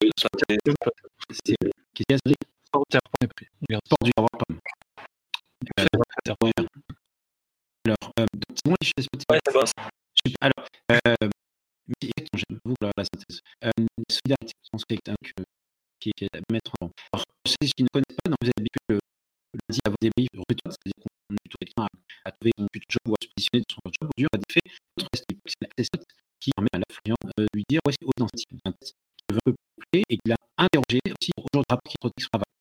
[1.46, 2.38] C'est euh, qu'est-ce qu'il y a ce livre
[2.72, 3.48] Porter, point pris.
[3.68, 3.84] Regarde.
[3.86, 4.60] Sport du revoir pomme.
[5.80, 5.86] Euh,
[6.44, 6.52] ouais.
[7.86, 9.72] Alors, euh, donc, c'est bon, les choses ouais, ça passe.
[10.26, 10.38] Super.
[10.42, 11.30] Alors, euh,
[11.88, 13.42] mais exactement, j'aime beaucoup la, la synthèse.
[13.66, 13.72] Euh,
[14.12, 15.44] solidarité, je pense que c'est quelqu'un que-
[16.00, 16.94] qui qui est à mettre en avant.
[17.14, 20.00] Alors, pour ceux qui ne connaissent pas, donc vous habitué le, le lundi à vos
[20.02, 23.20] débriefs recruteurs, c'est-à-dire qu'on est plutôt quelqu'un à, à trouver son futur job ou à
[23.24, 24.68] se positionner dans son job, dur à des faits.
[24.98, 26.04] Notre test, c'est la
[26.40, 29.34] qui permet à l'affluent euh, de lui dire où dans ce type d'un test qu'il
[29.36, 32.54] veut peupler et qu'il a interrogé aussi au jour de rapport qui pratique son travail.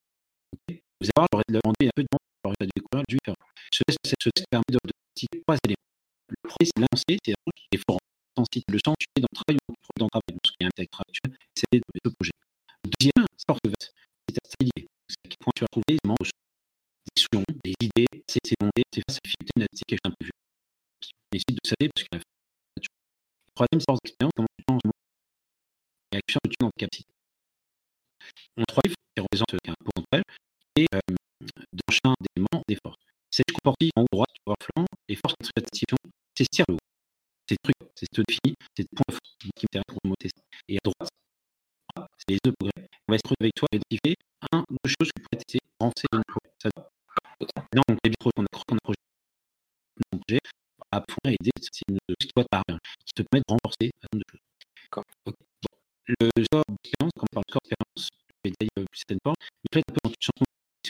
[0.54, 0.80] Ok?
[1.00, 3.36] Vous allez voir, j'aurais demandé un peu de temps pour découvert le faire.
[3.72, 5.88] Ce test, ce test permet de, de citer trois éléments.
[6.30, 7.34] Le premier, c'est l'annoncé, c'est
[7.72, 9.56] les forums on cite le es dans le travail
[9.98, 10.28] dans le travail.
[10.28, 12.36] Donc, ce qui est un texte actuel, c'est de ce projet.
[12.84, 13.92] Le deuxième, c'est porte ouverte.
[14.28, 14.86] C'est à lié.
[15.08, 16.00] C'est à quel point tu as trouvé des
[17.16, 19.32] solutions, des idées, c'est bon, c'est facile,
[19.72, 20.30] c'est quelque chose d'imprévu.
[21.00, 22.20] Qui nécessite de savoir parce que la
[22.76, 24.92] Le troisième, c'est hors d'expérience, comment tu changes
[26.12, 27.12] et action que tu dans ta capacité.
[28.56, 30.24] On trouve, qui représente un pot entre elles,
[30.76, 31.00] et euh,
[32.04, 33.02] dans des éléments des forces.
[33.30, 35.96] C'est je comporte en haut droite, tu vois, flanc, les forces de situation,
[36.36, 36.78] c'est stylo.
[36.78, 36.95] C'est
[37.54, 40.42] le truc, c'est ce défini, c'est le point fort qui m'intéresse pour monter ça.
[40.68, 41.10] Et à droite,
[42.18, 42.88] c'est les deux progrès.
[43.08, 44.16] On va se retrouver avec toi et identifier
[44.52, 46.52] un ou deux choses que tu pourrais tester avancer dans le projet.
[46.62, 46.70] Ça.
[47.74, 49.04] Non, donc les micros qu'on a qu'on a projet,
[50.12, 50.40] mon projet,
[50.90, 53.90] à fond aider, c'est une ce qui doit te parler, qui te permet de renforcer
[54.02, 54.46] un nombre de choses.
[54.82, 55.04] D'accord.
[55.26, 55.34] Ok.
[55.34, 55.46] Bon.
[56.06, 59.22] Le score d'expérience, quand on parle de score d'expérience, je vais détailler euh, plus certaines
[59.24, 59.40] formes,
[59.74, 60.46] mais un peu quand tu te sens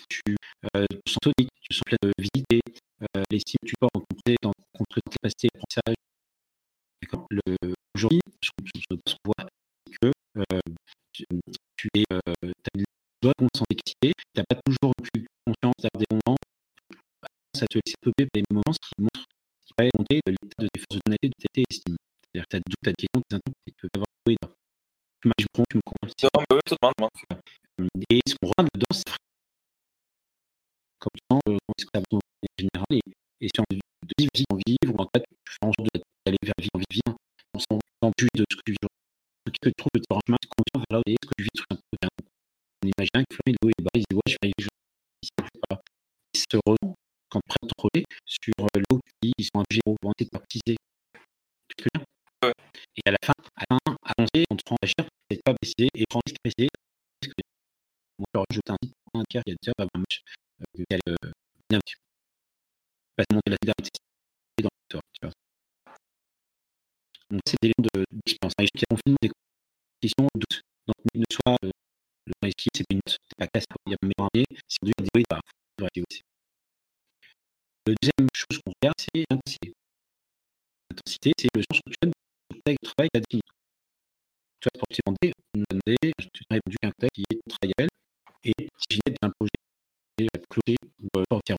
[0.08, 0.36] tu,
[0.76, 2.60] euh, te sens tonique, tu sens plein de vitalité,
[3.02, 5.96] euh, l'estime que tu portes dans ton projet, dans, ton capacité d'apprentissage.
[7.94, 9.48] Aujourd'hui, ce qu'on ce voit,
[9.86, 10.60] c'est que euh,
[11.12, 11.24] tu,
[11.76, 12.84] tu es, euh, as une
[13.38, 16.38] conscience d'efficacité, tu n'as pas toujours non plus conscience d'avoir des moments,
[17.56, 19.26] ça te laisse peupler par des moments qui montrent,
[19.66, 21.96] qui va monter de l'état de tes forces de tonalité, de tes estimes.
[22.34, 24.08] C'est-à-dire que tu as des doutes, tu as des questions, des intox, qui peuvent avoir
[24.26, 24.50] non.
[25.22, 26.08] Tu m'as comprends, tu me comprends.
[26.22, 27.42] Non, mais oui, totalement, totalement.
[28.10, 29.04] Et ce qu'on regarde dedans, c'est
[31.00, 32.20] comme temps, euh, comment est-ce que ça va en
[32.58, 33.00] général, et,
[33.40, 36.02] et si on de vivre, en vivre, ou en fait, tu fais en sorte de-
[36.24, 37.00] d'aller vers vie en vie,
[37.56, 38.72] on s'en en plus de ce que.
[39.46, 39.70] Ce que
[40.26, 40.36] chemin,
[40.90, 41.62] vers là, ce que tu vis,
[42.02, 42.10] bien.
[42.82, 44.68] On imagine que et Barry, ils disent, ouais, je vais arriver
[45.22, 45.82] ici, voilà.
[46.34, 46.94] Ils se retrouvent,
[47.30, 47.40] quand
[48.26, 50.76] sur euh, l'eau, ils sont un essayer de baptiser.
[52.42, 52.52] Ouais.
[52.96, 54.44] Et à la fin, à la fin, avancer,
[55.30, 55.54] c'est pas
[55.94, 56.68] et prendre risque précisé.
[58.18, 60.22] Moi, alors, je t'invite, un tiers, il y a un match,
[60.60, 61.32] euh, euh,
[63.46, 63.90] la solidarité
[64.62, 65.32] dans tu vois.
[67.36, 68.04] Donc, c'est des éléments de-
[68.88, 69.30] confine des.
[70.86, 71.70] Donc, ne soit, euh,
[72.26, 72.32] le
[72.74, 74.86] c'est une note, c'est pas classe, il y a meilleur année, si on
[75.30, 75.40] bah.
[77.86, 79.74] La deuxième chose qu'on regarde, c'est l'intensité.
[81.38, 82.12] C'est le sens que tu donnes
[82.82, 83.42] au travail à définir.
[84.60, 85.32] Tu vas pour te demander,
[86.48, 87.88] t'as répondu qu'un texte qui est elle,
[88.44, 89.50] et si j'ai un projet
[91.02, 91.08] ou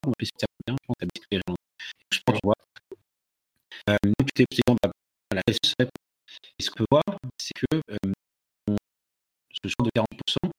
[0.07, 0.13] on
[0.65, 1.05] bien, je pense que
[2.43, 2.55] vois.
[5.31, 5.89] Qu'est-ce que c'est
[6.59, 7.03] Et ce qu'on peut voir,
[7.37, 8.13] c'est que euh,
[8.69, 8.77] on-
[9.63, 10.51] ce genre de 40%,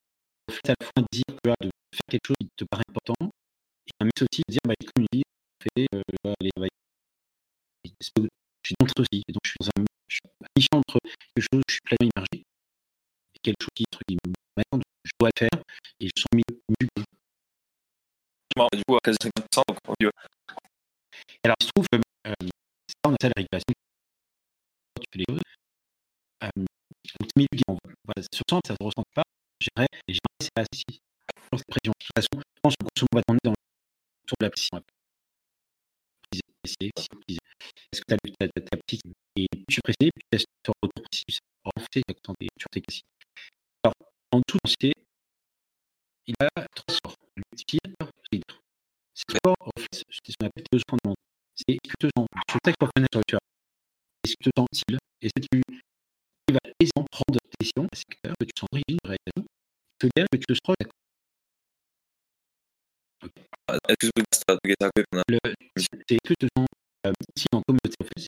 [0.49, 3.31] au fait, à la fois dire que, de faire quelque chose qui te paraît important,
[3.87, 5.23] et un mix aussi de dire, bah, comme dit,
[5.63, 6.67] fait, euh, les, bah,
[8.01, 8.23] c'est que
[8.63, 9.85] je suis dans truc aussi, et donc je suis dans un,
[10.45, 10.99] à mi-chemin entre
[11.35, 12.45] quelque chose où je suis pleinement immergé,
[13.35, 15.63] et quelque chose qui, entre guillemets, je dois le faire,
[16.01, 16.89] et je sens mieux, mieux
[18.77, 20.11] Du coup, à quasi 50%, donc au mieux.
[21.45, 21.97] Alors, il se trouve que
[22.29, 22.35] euh,
[22.89, 23.88] ça, on a ça la.
[25.15, 25.41] Les choses.
[26.45, 26.49] Euh,
[28.51, 29.23] sens, ça ne se ressent pas.
[29.61, 30.65] J'aimerais, et j'aimerais, c'est pas.
[30.73, 30.85] Sur.
[31.57, 32.75] De toute façon, je pense
[33.25, 33.35] dans
[34.41, 34.81] la.
[37.93, 38.77] Est-ce que tu as ta.
[39.37, 39.95] Et tu plus
[41.11, 41.25] tu
[42.91, 43.07] sur.
[43.83, 43.95] Alors,
[44.33, 44.93] en dessous, cette
[46.27, 46.35] il.
[47.37, 47.81] Le tir,
[48.31, 48.43] c'est.
[49.15, 51.23] Ces scores reflètent ce qu'on appelle fondamentaux.
[51.57, 52.11] C'est sur
[52.55, 52.79] le texte
[53.29, 53.58] sur le
[54.25, 55.63] est-ce que tu te sens utile Est-ce que tu,
[56.49, 57.85] tu vas aisément prendre des décisions?
[57.85, 59.45] Dans secteur que tu sens d'origine, de réalisation
[60.01, 60.99] Que bien que tu te sens d'accord.
[63.89, 65.39] Excuse-moi, c'est à Guetta Web, on a- Le,
[65.77, 66.67] c'est est-ce que tu te sens
[67.07, 68.27] euh, utile en communauté en fait,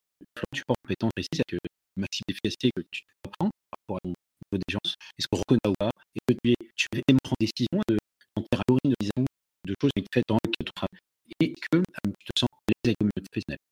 [0.52, 4.08] tu portes compétence précise, que le maximum d'efficacité que tu apprends par rapport à ton
[4.10, 5.90] niveau d'exigence, est-ce qu'on reconnaît ou pas?
[6.14, 7.96] Est-ce que tu, es, tu veux aimer prendre des décisions de
[8.36, 9.24] monter à l'origine de
[9.68, 11.00] de choses qui sont faites dans le cadre de ton travail
[11.40, 13.64] et que euh, tu te sens à l'aise avec la communauté professionnelle?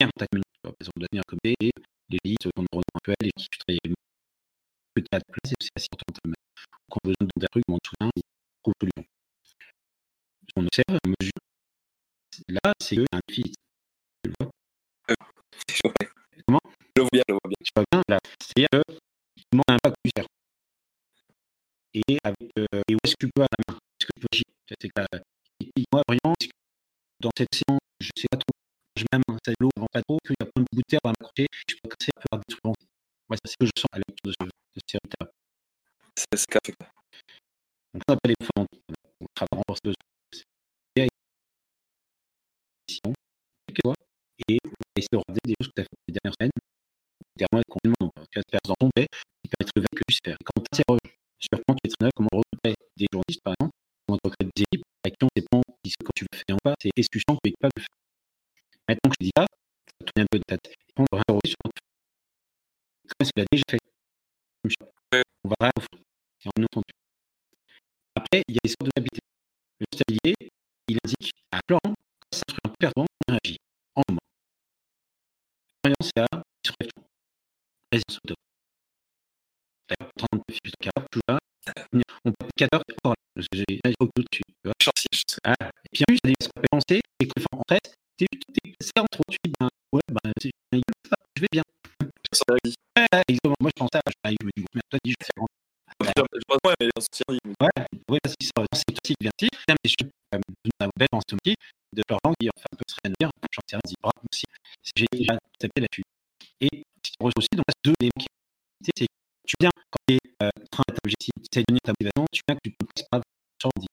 [0.00, 0.51] Il y a un contact communauté,
[0.82, 1.72] par exemple, de la communauté et
[2.10, 3.58] les listes, ton environnement actuel et qui tu
[5.12, 6.34] as de place et c'est assez important.
[6.90, 8.20] Quand on a besoin d'un truc, on soutient ou
[8.62, 9.04] trouve solution.
[10.42, 11.42] Ce qu'on observe, on mesure.
[12.48, 13.54] Là, c'est un déficit.
[14.22, 14.50] Tu le vois
[15.08, 16.06] Ouais.
[16.46, 16.60] Comment?
[16.64, 17.56] Je le vois bien, je le vois bien.
[17.62, 18.18] tu vois bien là.
[18.40, 18.82] C'est-à-dire que
[19.52, 20.26] demande un bac plus faire.
[21.94, 23.78] Et avec euh, et où est-ce que tu peux à la main?
[23.78, 24.44] Est-ce que tu peux agir?
[24.68, 25.06] C'est que là,
[25.92, 26.34] moi, vraiment,
[27.20, 28.51] dans cette séance, je sais pas trop,
[29.12, 31.46] main, ça l'eau avant pas trop, qu'il y a plein de de terre à m'accrocher,
[31.68, 32.74] je peux casser un peu à détruire.
[33.28, 35.32] Ouais, ça c'est ce que je sens à la lecture de, ce, de ces résultats.
[36.16, 36.76] C'est ce qu'a fait.
[37.92, 38.66] Donc ça s'appelle les fonds.
[39.20, 40.04] On travaille renforcer besoin.
[40.96, 41.08] Et
[43.72, 43.94] et on va
[44.96, 46.56] essayer de regarder des choses que tu as fait les dernières semaines,
[47.36, 49.96] littéralement avec confinement, donc tu vas te faire dans ton paix, qui être le veille
[49.96, 50.36] que tu faire.
[50.40, 53.74] Et quand tu t'interroges sur comment tu es traîneur, comment recruter des journalistes par exemple,
[54.06, 56.38] comment tu recrutes des équipes, avec qui on sait pas si ce que tu veux
[56.46, 58.01] faire ou pas, c'est est-ce que tu sens que tu es capable de le faire.
[58.88, 60.66] Maintenant que je dis ça, ça va tourner un peu de tête.
[60.66, 61.56] Et on va réinterroger sur
[63.42, 63.78] a déjà fait?
[65.44, 65.70] On va
[68.14, 69.20] Après, il y a les sortes de stabilité.
[69.80, 70.34] Le stabilité,
[70.88, 71.94] il indique à plan, quand
[72.32, 73.58] ça se fait un perdant, on réagit
[73.94, 74.20] en moment.
[75.84, 76.74] L'expérience, c'est à sur
[77.92, 78.34] Vas-y, sur le
[79.88, 81.38] D'ailleurs, 39 fiches de cartes, tout là.
[82.24, 83.42] On peut 4 heures, encore là.
[83.52, 84.72] J'ai là, il faut que tu vois.
[85.44, 86.36] Ah, et puis en plus, il y a
[87.20, 87.94] des que en fait,
[88.30, 91.62] t'es c'est en trop, tu dis, ben, ouais, ben, je vais bien.
[92.02, 92.08] Ouais,
[93.28, 93.56] exactement.
[93.60, 95.26] Moi, je pensais à, je me dis, merde, toi, dis, je
[96.00, 96.78] Je mais.
[97.60, 97.68] Ouais,
[98.10, 98.50] ouais, que c'est aussi
[99.68, 100.10] même des choses,
[100.64, 101.54] une belle en stocky,
[101.92, 104.44] de leur langue, fait un peu se réunir, j'en sais rien, bravo, merci.
[104.82, 106.02] J'ai déjà tapé là-dessus.
[106.60, 108.26] Et ce qui ressort aussi, donc, deux éléments qui
[108.96, 109.06] c'est
[109.46, 112.42] tu viens, quand tu es euh, en train objectif, tu sais donner ta motivation, tu
[112.46, 113.20] viens que tu peux pas
[113.60, 113.86] sur dit.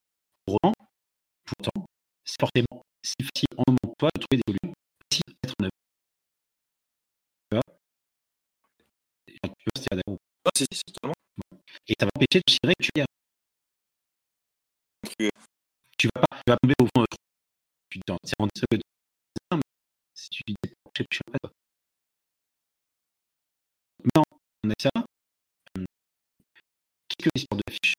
[0.45, 0.73] Pourtant,
[1.45, 1.85] pourtant,
[2.25, 4.73] c'est forcément si facile en toi de trouver des solutions,
[5.11, 5.71] facile à mettre en œuvre.
[7.49, 7.63] Tu vois?
[9.25, 10.13] Tu vois, c'est à
[10.45, 11.13] Ah, si, si, totalement.
[11.87, 12.91] Et ça va empêcher de tirer que tu.
[15.21, 15.29] Euh,
[15.97, 17.07] Tu vas pas, tu vas tomber au fond de
[17.89, 18.77] tu te dis, c'est rendu ça que
[20.15, 21.51] si tu dis, je sais pas toi.
[24.15, 24.23] Non,
[24.63, 24.89] on a ça.
[25.77, 25.85] Hum,
[27.07, 27.93] quelques histoires de fiches.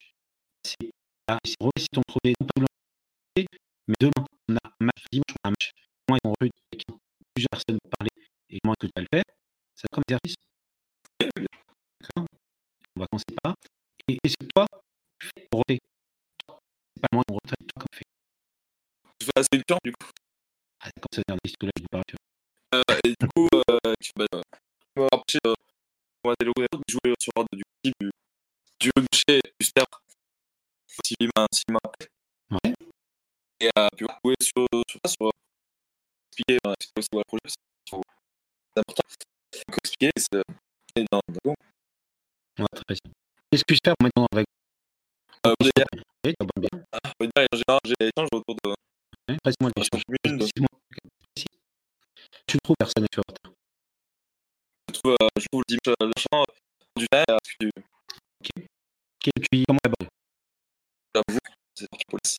[0.64, 0.90] C'est
[1.28, 1.56] là, c'est
[1.92, 2.66] ton projet, non pas blanc.
[3.88, 5.70] Mais demain, on a un match, dimanche, on a un match.
[6.06, 6.50] Comment ils
[7.34, 8.10] plusieurs personnes pour parler
[8.50, 9.24] et comment est-ce que tu vas le faire.
[9.76, 10.34] Ça comme exercice.
[11.20, 12.26] D'accord
[12.96, 13.54] On va commencer par.
[14.08, 14.66] Et est-ce que toi,
[15.20, 15.78] tu fais pour roter
[16.94, 18.04] C'est pas moi, on rote, toi, comme fait.
[19.20, 20.10] Je fais la sélection, du coup.
[20.80, 22.04] Ah, d'accord, ça veut dire des là, je parle.
[22.08, 22.16] tu.
[22.74, 23.94] Euh, et du coup, euh,
[24.96, 28.10] me rapprocher, euh, délouer, jouer sur l'ordre du du,
[28.80, 29.84] du boucher, du ster.
[31.04, 32.08] S'il m'a, s'il m'a appelé.
[32.50, 32.79] Ouais.
[33.60, 35.30] Et euh, puis, jouer sur, sur ça, sur,
[36.32, 37.54] expliquer, euh, expliquer aussi voilà, le projet,
[38.74, 39.02] c'est important.
[39.68, 40.42] Donc, expliquer, c'est,
[40.96, 41.54] et dans, dans, bon.
[42.58, 43.12] Ouais, très facile.
[43.50, 44.46] Qu'est-ce que je fais pour mettre en avec
[45.46, 46.68] Euh, Oui, bien.
[46.92, 48.74] ah, en général, j'ai échange autour de,
[49.30, 50.66] Ouais, commune.
[52.46, 53.06] Tu trouves personne
[54.92, 56.44] je trouve, euh, je trouve le dimanche, euh, le champ,
[56.96, 57.70] du temps, parce que
[58.42, 59.78] tu, comment
[61.14, 61.38] j'avoue,
[61.74, 62.38] c'est parti police.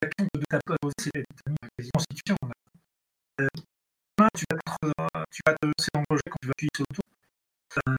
[0.00, 0.58] La de ta.
[3.40, 3.48] Euh,
[4.18, 6.84] demain, tu vas te, euh, tu lancer dans le projet quand tu vas appuyer sur
[6.88, 7.04] le tour.
[7.78, 7.96] Euh,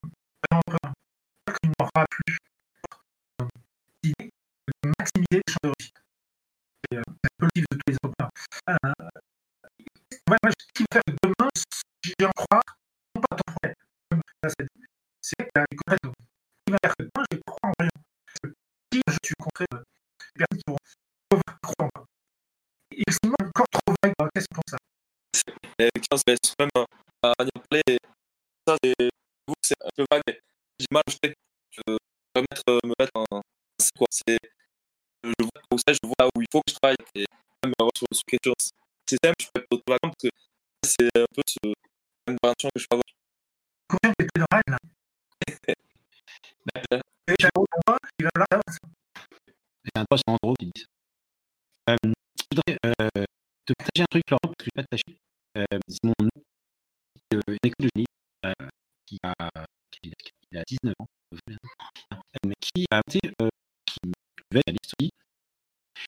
[0.50, 0.94] vraiment, vraiment,
[1.64, 2.38] il n'aura plus
[3.42, 3.48] euh,
[4.04, 4.30] d'idée
[4.84, 6.02] de maximiser les de réussite.
[6.92, 7.04] Euh, C'est un
[7.40, 7.98] le livre de tous les.
[8.70, 8.94] Euh,
[10.28, 12.62] moi, ce qu'il faut faire demain, si j'en crois,
[14.56, 14.66] que
[15.24, 15.36] tu
[16.66, 17.90] qui va que moi je crois en rien.
[18.42, 18.50] Que
[18.94, 19.36] si je suis
[20.58, 20.78] qui vont
[21.32, 22.06] moi.
[22.92, 24.78] Et sinon, encore trop vague dans la question pour ça.
[25.80, 25.90] Et
[26.60, 26.70] même
[27.24, 27.98] à manière de parler,
[28.68, 28.78] ça
[29.62, 30.22] c'est un peu vague.
[30.28, 30.40] mais
[30.80, 31.34] J'ai mal je sais
[31.76, 33.42] que me mettre, euh, me mettre en
[33.80, 34.38] c'est quoi c'est
[35.24, 37.26] je vois où c'est, je vois où il faut que je travaille et
[37.64, 38.70] même euh, sur, sur quelque chose.
[39.10, 40.30] C'est simple, je peux être parce que
[40.84, 41.74] c'est un peu ce
[42.28, 43.04] même que je peux avoir.
[43.88, 44.78] Combien de plus dans la règle là
[47.28, 48.80] Et j'ai un gros moi, il va falloir savoir ça.
[49.84, 50.95] C'est un poste en gros qui dit ça.
[51.90, 53.26] Euh, je voudrais euh,
[53.66, 55.20] te partager un truc, Laurent, parce que je vais pas te lâcher.
[55.58, 56.14] Euh, c'est mon
[57.34, 58.06] euh, une école de génie
[58.46, 58.54] euh,
[59.06, 59.34] qui a,
[59.92, 60.12] qui,
[60.58, 62.18] a 19 ans, euh,
[62.48, 63.20] mais qui a été,
[63.86, 64.00] qui
[64.52, 65.10] devait à l'histoire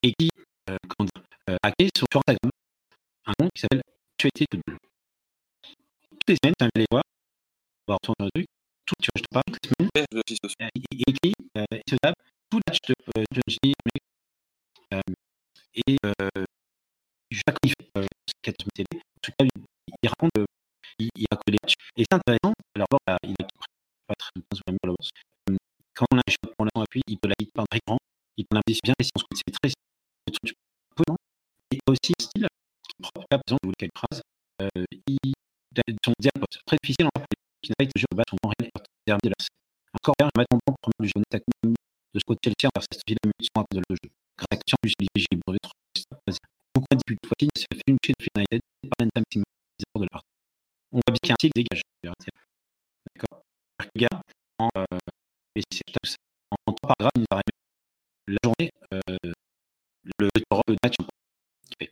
[0.03, 0.29] et qui,
[0.65, 2.51] comment dire, a créé sur, Instagram
[3.25, 3.81] un compte qui s'appelle
[4.13, 4.77] Actualité Football.
[6.09, 7.03] Toutes les semaines, tu vas aller voir,
[7.87, 8.47] voir son truc,
[8.85, 12.15] tout, tu vois, je te parle toutes les semaines, il, il écrit, il se tape
[12.49, 12.93] tout match de
[13.31, 13.41] de
[14.93, 15.01] euh,
[15.85, 16.45] et euh,
[17.31, 17.53] il fait,
[17.97, 18.51] euh, c'est
[18.93, 20.45] en tout cas, il, raconte, euh,
[20.99, 21.75] il, il.
[21.97, 23.47] Et c'est intéressant, alors bah, il a
[24.07, 25.09] pas très 15 ou 20 minutes à l'avance.
[25.49, 25.57] Euh,
[25.95, 26.21] Quand on a
[26.75, 27.97] un appui, il peut la un écran,
[28.37, 28.93] il peut l'investir bien,
[29.35, 29.71] c'est très,
[31.71, 32.47] Et aussi style là,
[33.13, 33.73] par exemple, vous
[36.05, 37.85] son dialogue, très difficile en parler, qui n'a
[38.41, 39.53] grand la
[39.93, 40.29] encore bien,
[42.13, 42.55] de ce côté de
[43.75, 44.09] de jeu.
[44.37, 45.59] Du brevet.
[46.73, 47.81] Beaucoup de de s'est fait
[48.35, 48.61] United
[48.97, 49.07] par
[50.01, 50.27] de la partie.
[50.91, 51.81] On voit bien qu'il y a un tigre dégage.
[52.03, 53.41] D'accord
[53.79, 54.21] Le gars,
[54.59, 54.85] en, euh,
[55.55, 56.15] et c'est tout ça.
[56.67, 57.53] En trois paragraphes, il nous a ramené
[58.27, 59.33] la journée, euh,
[60.19, 60.29] le,
[60.67, 61.91] le match qui fait.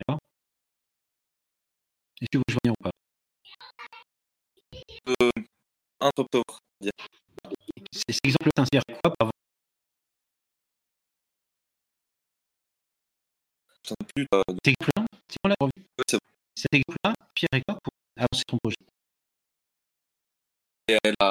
[0.00, 0.18] D'accord
[2.20, 2.90] Est-ce que vous joignez ou pas?
[5.08, 5.30] Euh,
[6.00, 6.26] un top
[7.92, 9.30] cet exemple c'est quoi par
[14.14, 14.26] Plus.
[14.34, 14.74] Euh, c'est
[16.56, 16.74] Cet
[17.34, 18.76] Pierre et quoi pour avancer ton projet
[20.90, 21.30] et elle a.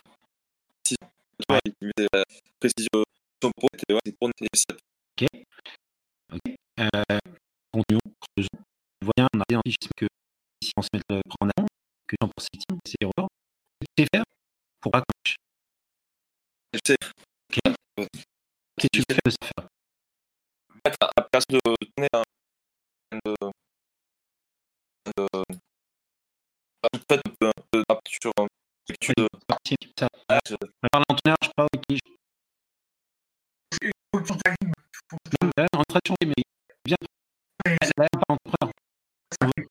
[0.90, 2.24] Il la
[2.60, 3.04] précision.
[3.44, 4.78] Son ouais, c'est pour set.
[6.80, 7.18] euh,
[7.72, 8.64] Continuons, creusons.
[9.02, 10.08] Voyons, on a bien dit que
[10.64, 11.68] si on se met le prendre en avant,
[12.08, 13.28] que c'est c'est erreur.
[13.98, 14.24] Faire
[14.82, 15.04] pour pas.
[16.72, 16.96] Qu'est-ce
[18.78, 19.68] que tu fais de ça faire
[20.70, 22.24] En fait, à la place de donner un.
[23.12, 23.36] De.
[25.06, 25.28] de.
[26.84, 27.22] De.
[27.42, 27.52] de.
[28.08, 28.32] sur.
[30.00, 30.08] ça.
[30.48, 30.56] Je-
[30.94, 32.02] Alors l'entonnoir, je sais pas avec qui je
[33.82, 34.74] Il faut que tu t'animes.
[35.10, 36.44] Faut que tu Non, là, on est en train de changer, mais
[36.86, 36.98] bien.
[37.98, 38.74] Là, on parle entrepreneur.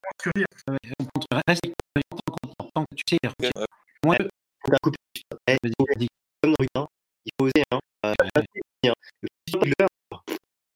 [0.03, 0.95] fasses ce que je veux dire.
[0.99, 1.61] On prend- Reste
[2.25, 3.19] tant qu'on- tant que tu sais.
[3.39, 3.65] Ouais, ouais.
[4.05, 4.17] Moi,
[4.67, 4.97] On a coupé.
[5.47, 6.07] Vas-y, vas-y.
[6.41, 6.87] comme dans le
[7.25, 7.63] il faut oser.
[7.71, 8.13] Ouais.
[9.21, 9.87] Le plus tu vas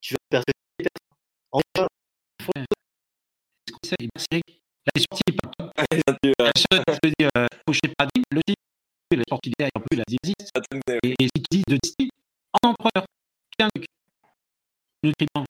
[0.02, 1.18] tu vas percer personne.
[1.52, 1.88] Enfin,
[2.52, 4.08] Que c'est- euh,
[6.40, 7.78] La seule te dit, euh, faut que
[8.32, 8.56] le dit.
[9.12, 10.52] Il est sorti derrière, en plus, il a dit, existe.
[10.56, 12.10] ça donne des- Et, si tu dis de Disney,
[12.62, 13.06] en empereur.
[15.04, 15.46] Nutriment,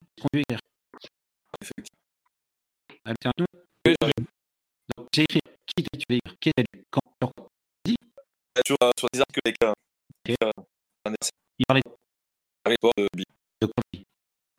[3.06, 4.26] j'arrive.
[4.98, 7.48] Donc, j'ai écrit qui que tu veux écrire, qui est-ce quand, sur quoi.
[8.66, 9.74] sur, sur des articles avec un.
[11.60, 11.82] Il parlait
[12.66, 13.08] avec toi de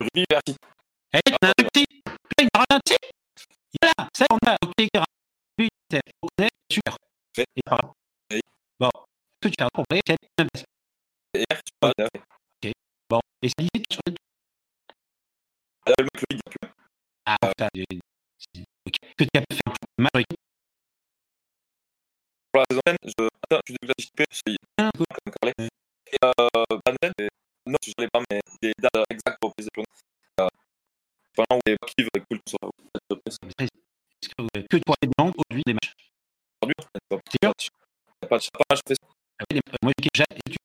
[0.01, 0.55] Ruby Verti.
[1.14, 2.78] Eh, un petit Putain, il a
[3.72, 4.88] Il là, ça, on a, ok,
[6.22, 6.96] on est super.
[8.30, 8.40] Et.
[8.80, 8.90] Bon,
[9.40, 10.48] que tu as compris quel est le
[11.40, 12.72] Et tu parles de.
[13.08, 14.14] Bon, et ça dit sur le.
[15.86, 16.70] Le mec, le plus.
[17.26, 18.94] Ah, putain, c'est- ok.
[19.16, 19.72] Que tu as fait un
[22.52, 22.66] Pour la
[23.04, 23.28] je.
[23.44, 24.90] Attends, je suis dégoûté un.
[26.12, 26.78] Et euh,
[27.18, 27.28] et-
[27.66, 29.84] non, je ai pas, mais des dates euh, exactes pour les.
[31.35, 32.59] Pendant les qui cool sur.
[33.26, 35.93] Est-ce que, que toi, les blancs aujourd'hui des matchs
[36.62, 37.18] Aujourd'hui, on n'a
[38.28, 38.95] pas de.
[39.39, 40.24] Ah oui, les- Moi, j'ai déjà.
[40.30, 40.57] et tu-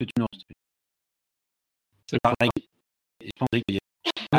[0.00, 0.56] Que tu n'enregistres plus.
[2.08, 2.66] C'est Par la règle.
[3.20, 4.38] Et je pense que il y a-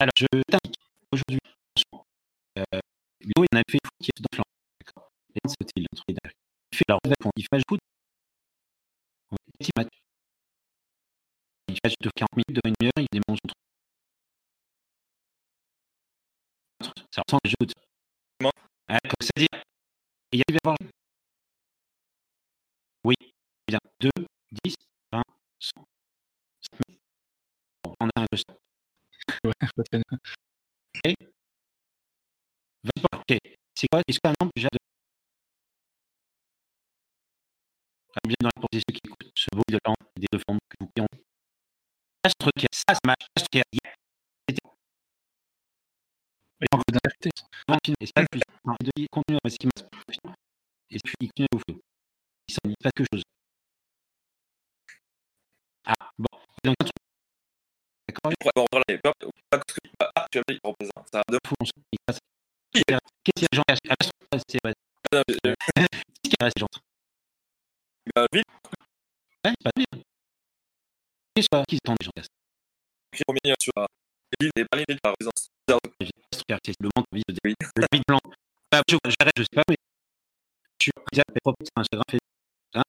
[0.00, 0.80] Alors, je t'indique
[1.12, 1.38] aujourd'hui,
[2.58, 2.64] euh,
[3.20, 4.44] Léo, il en a fait qui est dans le flanc.
[4.80, 6.36] D'accord Et donc, c'était le truc derrière.
[6.72, 6.84] Il fait
[7.36, 7.80] il fait match foot.
[9.30, 9.88] On fait petit match.
[11.68, 13.63] Il fait match de 40 minutes, de 1 heure, il démonte son
[17.14, 17.74] Ça ressemble à jeux de
[18.88, 19.62] Hein, C'est-à-dire,
[20.32, 20.76] il y a voir.
[23.04, 23.14] Oui,
[23.68, 23.78] bien.
[24.00, 24.10] 2,
[24.64, 24.74] 10,
[25.12, 25.22] 20,
[25.60, 25.86] 100.
[26.60, 26.98] 5000.
[27.84, 28.54] Bon, on a un cluster.
[29.44, 30.02] Ouais, pas bien.
[32.82, 33.38] Vas-y, ok.
[33.76, 34.78] C'est quoi Est-ce qu'un nombre déjà de.
[38.16, 40.58] Ah, bien dans la pour ceux qui écoutent ce beau de temps des deux formes
[40.68, 41.06] que vous qui ont.
[42.24, 43.26] Ça, ce truc, ça, ça marche.
[43.38, 44.03] Ce truc, yeah.
[47.68, 47.94] Il.
[48.00, 48.40] Et ça, puis,
[49.10, 49.68] continue à ce qui.
[50.90, 51.80] Et puis, il continue au.
[52.48, 53.22] Il s'en dit pas quelque chose.
[55.86, 56.26] Ah, bon.
[56.64, 56.92] Donc, un truc.
[58.08, 58.32] D'accord
[58.88, 58.98] les
[59.50, 61.08] pas que ah, il représente.
[61.12, 61.54] Ça fou,
[62.72, 62.88] Qu'est-ce
[63.24, 64.72] qu'il y a, Jean Ah, c'est- c'est vrai.
[65.12, 65.22] fois.
[65.26, 66.66] Qu'est-ce qu'il y a, ces gens
[69.44, 70.02] Ouais, pas bien.
[71.34, 71.48] Qu'est-ce
[71.86, 73.72] gens sur
[74.40, 75.48] des palais de la résidence.
[76.64, 77.54] C'est le monde vide Oui.
[77.76, 78.20] le vide blanc.
[78.70, 79.76] Bah, je- j'arrête, je sais pas, mais
[80.78, 82.04] tu regardes mes propres Instagram,
[82.74, 82.82] hein.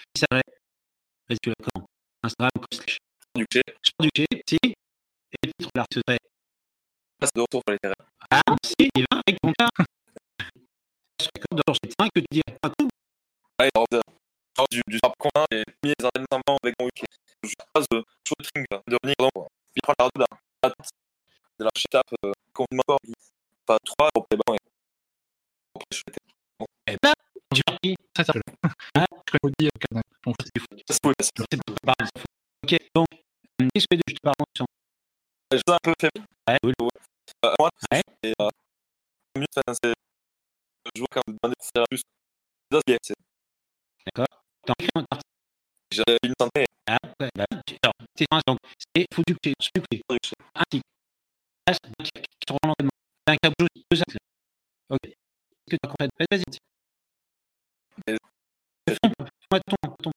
[1.27, 1.85] Vas-y, tu l'as comment
[2.23, 2.97] Instagram, comme slash.
[3.35, 4.73] Du chez, Sport du G, si, et
[5.47, 6.17] le titre là, ce serait,
[7.35, 7.93] de retour pour les terrains.
[8.31, 9.69] ah, si, il va avec ton cas.
[11.19, 12.69] Je serais comme dans chez que tu dis, un
[13.59, 14.01] Ouais, genre, de-
[14.71, 14.99] du, du
[16.05, 17.05] entraînements avec mon week-end.
[17.43, 19.47] Je passe de shooting, de revenir dans.
[19.73, 19.81] Puis
[20.17, 20.25] là.
[21.57, 21.69] De la
[22.25, 22.31] euh,
[23.65, 24.37] pas trois, et
[25.97, 26.15] fais
[26.87, 27.13] Eh ben,
[27.53, 27.63] j'ai
[28.95, 30.01] Hein je connais euh,
[30.39, 30.61] C'est
[30.93, 32.23] c'est cool, c'est C'est c'est.
[32.63, 33.07] Ok, donc,
[33.61, 34.35] euh, qu'est-ce que je te parle
[35.51, 36.25] Je suis un peu faible.
[36.47, 36.89] Ouais, cool.
[37.45, 38.01] Euh, moi, Ouais.
[38.25, 38.49] euh,
[39.37, 39.93] mieux, c'est.
[40.95, 42.01] Je vois quand vous demandez pour faire plus.
[42.87, 43.15] C'est c'est-
[44.95, 45.25] un article.
[45.91, 46.65] J'ai une santé.
[46.87, 47.45] Ah, ouais, bah,
[47.83, 48.59] alors, c'est un- donc,
[48.95, 50.01] c'est foutu que tu sucré.
[50.55, 50.83] Un article.
[51.67, 52.91] Reste, qui qui te rend l'entraînement.
[53.27, 53.67] Un deux.
[54.89, 54.99] Ok.
[55.05, 55.15] Est-ce
[55.71, 56.43] que tu as compris Vas-y,
[58.87, 60.11] Fais-moi ton, ton.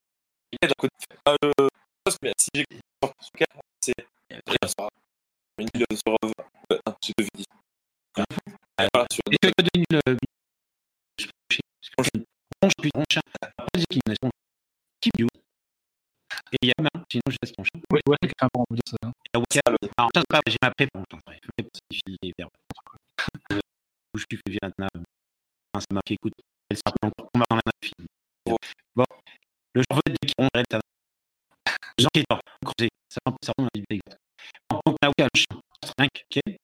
[0.53, 0.95] Il d'un côté.
[1.25, 1.69] Ah, le.
[2.39, 2.65] Si j'ai.
[3.81, 3.95] C'est.
[5.59, 6.17] Une île sur.
[6.23, 6.29] euh,
[7.25, 7.45] vidéos.
[8.93, 9.37] Voilà, sur Et
[11.99, 12.23] tu.
[12.63, 13.19] Ronche, puis ronche.
[13.41, 14.01] Pas de qui.
[16.53, 16.75] Et il y a
[17.11, 17.79] sinon je laisse ton chat.
[17.93, 19.09] Ouais, ouais, enfin, bon, on peut dire ça.
[19.09, 19.13] hein.
[19.27, 21.01] Et alors ça, c'est pas, j'ai ma prépa.
[22.23, 22.51] Les verbes.
[24.15, 25.05] Je suis fait Vietnam.
[25.79, 26.33] C'est marqué, écoute,
[26.71, 28.07] elle encore, on va dans la même film.
[28.97, 29.05] Bon,
[29.75, 30.01] le genre
[30.37, 30.83] qu'on rêve, ça va.
[31.99, 32.25] Jean qui est
[32.65, 34.19] creusé, ça ça on a dit exact.
[34.71, 35.61] Bon, donc, là, Waka, le chien,
[35.99, 36.55] 5, ok.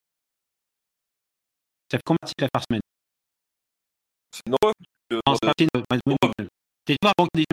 [1.90, 2.80] Ça fait combien d'articles par semaine?
[4.32, 4.72] C'est nombreux.
[5.12, 6.48] Non, c'est.
[6.86, 7.44] T'es pas des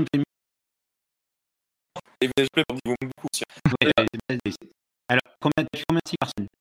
[2.86, 3.44] beaucoup aussi.
[5.08, 6.61] Alors, combien, combien d'articles par semaine?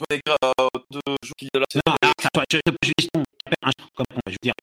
[0.00, 3.22] Jours qui de la Non, non, attends, je te pose une question.
[3.62, 4.54] Un chiffre comme on va, je veux dire.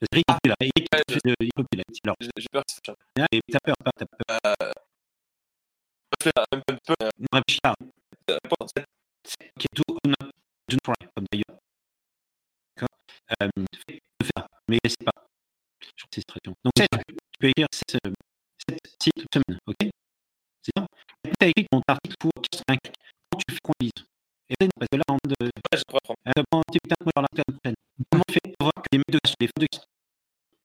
[0.00, 0.56] C'est Rick, il est là.
[0.60, 1.84] Eric, il peut- il peut plus là.
[2.04, 2.96] Alors, J'ai j'ai peur que ça change.
[3.16, 4.40] là, et t'as peur, pas, t'as peur.
[4.62, 4.72] Euh.
[6.20, 7.74] Je fais un peu, un peu, euh, Non, réfléchis pas.
[8.26, 8.84] pas, c'est-
[9.26, 10.30] C'est ok, do, do not,
[10.68, 11.58] do not try, comme d'ailleurs.
[12.76, 12.96] D'accord
[13.42, 13.48] euh,
[13.88, 15.12] fais- Ne fais pas, mais laisse pas.
[15.80, 16.54] Je crois que c'est cette expression.
[16.64, 19.90] Donc, 7, tu peux écrire 7 cycles semaine, ok?
[20.62, 20.86] C'est ça
[21.24, 23.03] Tu as écrit ton article pour 85 Comment
[23.36, 23.92] tu fais qu'on lise
[24.48, 25.34] Et then, parce que là, on de.
[25.40, 25.82] Ouais, je.
[25.82, 27.74] Euh, bon, tu putain, moi, dans la prochaine.
[28.10, 29.78] Comment on fait pour voir que les mecs de les photos de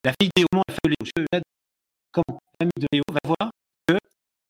[0.04, 1.42] La fille de Léo, comment elle fait Léo Je l'aide.
[2.12, 3.50] Comment L'ami de Léo va voir
[3.86, 3.94] que,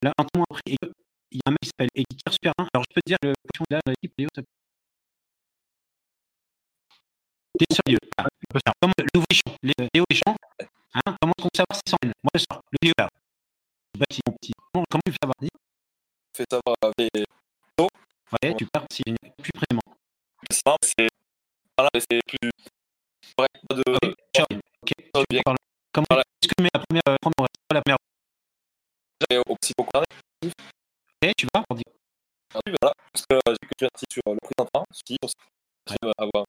[0.02, 0.86] là, un temps après, que,
[1.30, 2.66] il y a un mec qui s'appelle tire super bien.
[2.72, 4.42] Alors, je peux te dire, le cochon de l'équipe, Léo, ça...
[7.58, 7.98] T'es sérieux?
[8.16, 10.36] Ah, alors, Comme le nouveau champ, Léo Deschamps,
[10.94, 13.08] hein, comment sait savoir si c'est Moi, je sors, le Léo là.
[13.94, 14.52] Je sais pas si mon petit.
[14.72, 15.36] Comment, comment tu fais savoir?
[16.34, 17.26] Fais savoir avec.
[18.32, 19.82] Ouais, tu pars si plus précisément.
[20.82, 21.08] C'est.
[21.76, 22.50] Voilà, c'est plus.
[23.36, 23.82] Pas de.
[23.90, 24.46] Ok, ciao.
[24.52, 25.42] Ok, bien.
[25.92, 26.22] Comment Voilà.
[26.22, 27.98] est-ce que tu mets la première, euh, première, la première
[29.20, 30.06] J'avais aussi beaucoup regardé.
[30.44, 31.82] Ok, tu vas, dit.
[32.54, 32.94] Ah oui, voilà.
[33.12, 34.84] Parce que euh, j'ai que un article sur euh, le prix d'un train.
[34.92, 36.44] Si on sait avoir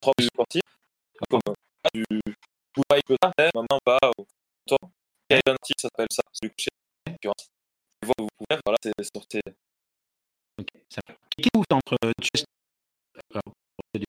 [0.00, 0.62] trois plus parties.
[1.28, 1.54] Comme euh,
[1.94, 2.04] du.
[2.88, 4.24] Voyez que ça, maintenant, on va au
[4.68, 4.76] temps.
[5.30, 6.22] Il y a un article, ça s'appelle ça.
[6.32, 6.48] C'est.
[7.04, 7.48] Concurrence.
[8.04, 9.40] Vous vous pouvez, voilà, c'est sorti.
[10.58, 11.14] Ok, ça va.
[11.70, 12.44] Entre euh, j'ai
[13.36, 13.40] euh,
[13.94, 14.04] de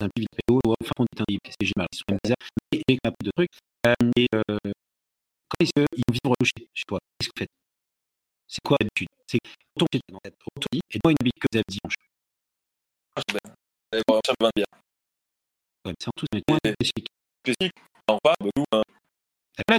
[0.00, 3.00] d'un petit vidéo, enfin on dit un livre, c'est génial, ils sont bizarres, mais avec
[3.04, 3.50] un peu de trucs.
[4.16, 4.42] Et euh,
[5.48, 7.50] quand est-ce qu'ils vont vivre chez, chez toi Qu'est-ce que vous faites?
[8.48, 9.08] C'est quoi l'habitude?
[9.26, 9.86] C'est chez toi,
[10.56, 11.94] retour et moi une habitude que vous avez dimanche?
[13.16, 14.64] Ah, je vais bien.
[15.86, 17.08] Ouais, c'est en tout, mais Et- spécifique.
[17.40, 17.76] Spécifique,
[18.08, 18.64] on va, beaucoup.
[19.56, 19.78] tu fais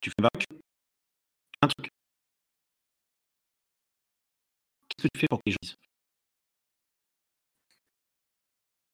[0.00, 0.60] Tu fais un barbecue
[1.62, 1.90] Un truc.
[5.02, 5.76] Que tu fais pour que les gens disent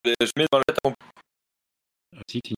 [0.07, 2.55] et Je mets dans le tête euh, Si, si.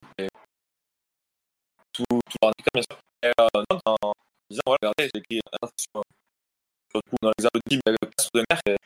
[1.92, 2.98] tout, tout l'article, bien sûr.
[3.22, 4.12] Et euh, non, en
[4.50, 6.02] disant, voilà, regardez, j'ai écrit un article sur,
[6.90, 7.98] sur le coup, dans l'examen de team, il y avait
[8.34, 8.76] de mer et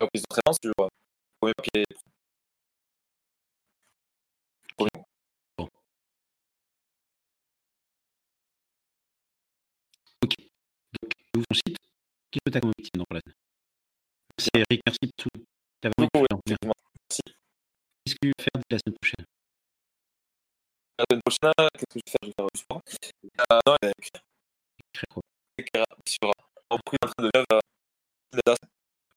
[0.00, 0.72] la prise d'entraînement sur le
[1.40, 1.84] premier papier.
[4.78, 4.88] Donc,
[11.36, 11.76] ouvre ton site.
[12.30, 13.20] Qui peut t'accompagner dans la
[14.38, 15.44] C'est Eric, merci pour tout.
[15.80, 16.40] T'as vraiment Beaucoup, excellent.
[16.46, 16.74] effectivement.
[18.04, 19.24] Qu'est-ce que tu veux faire de la semaine prochaine?
[20.98, 22.18] La semaine prochaine, qu'est-ce que je vais faire?
[22.22, 22.82] Je vais faire du sport.
[23.52, 24.20] Euh, non, il y a écrit
[24.94, 25.22] Écrire quoi
[25.58, 28.54] écrire sur un repris en train de lève euh,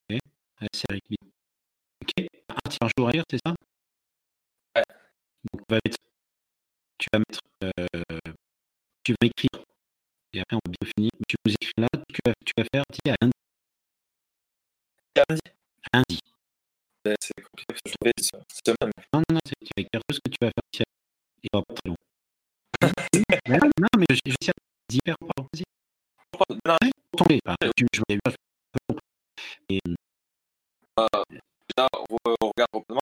[0.09, 0.19] Ouais,
[0.74, 1.03] C'est Eric.
[2.01, 2.28] Ok.
[2.49, 3.53] Un petit un jour à lire, c'est ça?
[4.76, 4.84] Ouais.
[5.53, 5.97] Donc, on va mettre,
[6.97, 8.19] tu vas mettre, euh,
[9.03, 9.65] tu vas écrire,
[10.34, 12.84] et après on va bien finir, tu nous écris là, tu vas, tu vas faire,
[12.84, 13.34] à lundi.
[15.16, 15.41] Lundi.
[15.93, 16.20] Lundi.
[17.20, 18.91] C'est compliqué parce que je vais cette semaine.
[19.14, 20.84] Non, non, non, c'est- tu vas écrire tout ce que tu vas faire ici.
[21.43, 21.95] Il va pas très long.
[23.49, 24.22] Mais non, non, mais je,
[24.89, 25.16] dis hyper.
[25.53, 25.64] Je
[26.32, 26.78] crois- non,
[27.18, 28.32] Tomber, bah, tu, je pas
[29.70, 29.80] Et
[30.97, 33.01] Déjà, on, on regarde rapidement.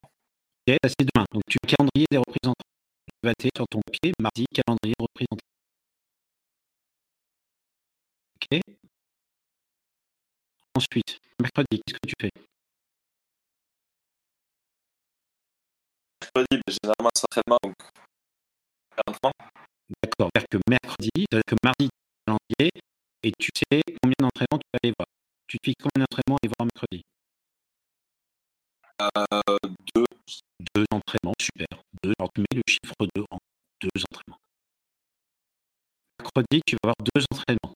[0.67, 1.25] ça c'est demain.
[1.31, 2.67] Donc tu as le calendrier des représentants.
[3.07, 5.45] Tu vas sur ton papier, mardi, calendrier des représentants.
[8.35, 8.61] Ok
[10.75, 12.31] Ensuite, mercredi, qu'est-ce que tu fais?
[16.21, 17.75] Mercredi, ben, généralement, c'est entraînement, donc.
[20.03, 21.89] D'accord, c'est-à-dire que mercredi, c'est-à-dire que mardi, tu
[22.27, 22.71] calendrier
[23.23, 25.07] et tu sais combien d'entraînements tu vas aller voir.
[25.47, 27.01] Tu te fixes combien d'entraînements aller voir mercredi?
[29.01, 30.05] Euh, deux,
[30.75, 31.67] Deux entraînements, super.
[32.03, 33.37] Deux, alors tu mets le chiffre 2 en
[33.81, 34.39] deux entraînements.
[36.19, 37.75] Mercredi, tu vas avoir deux entraînements.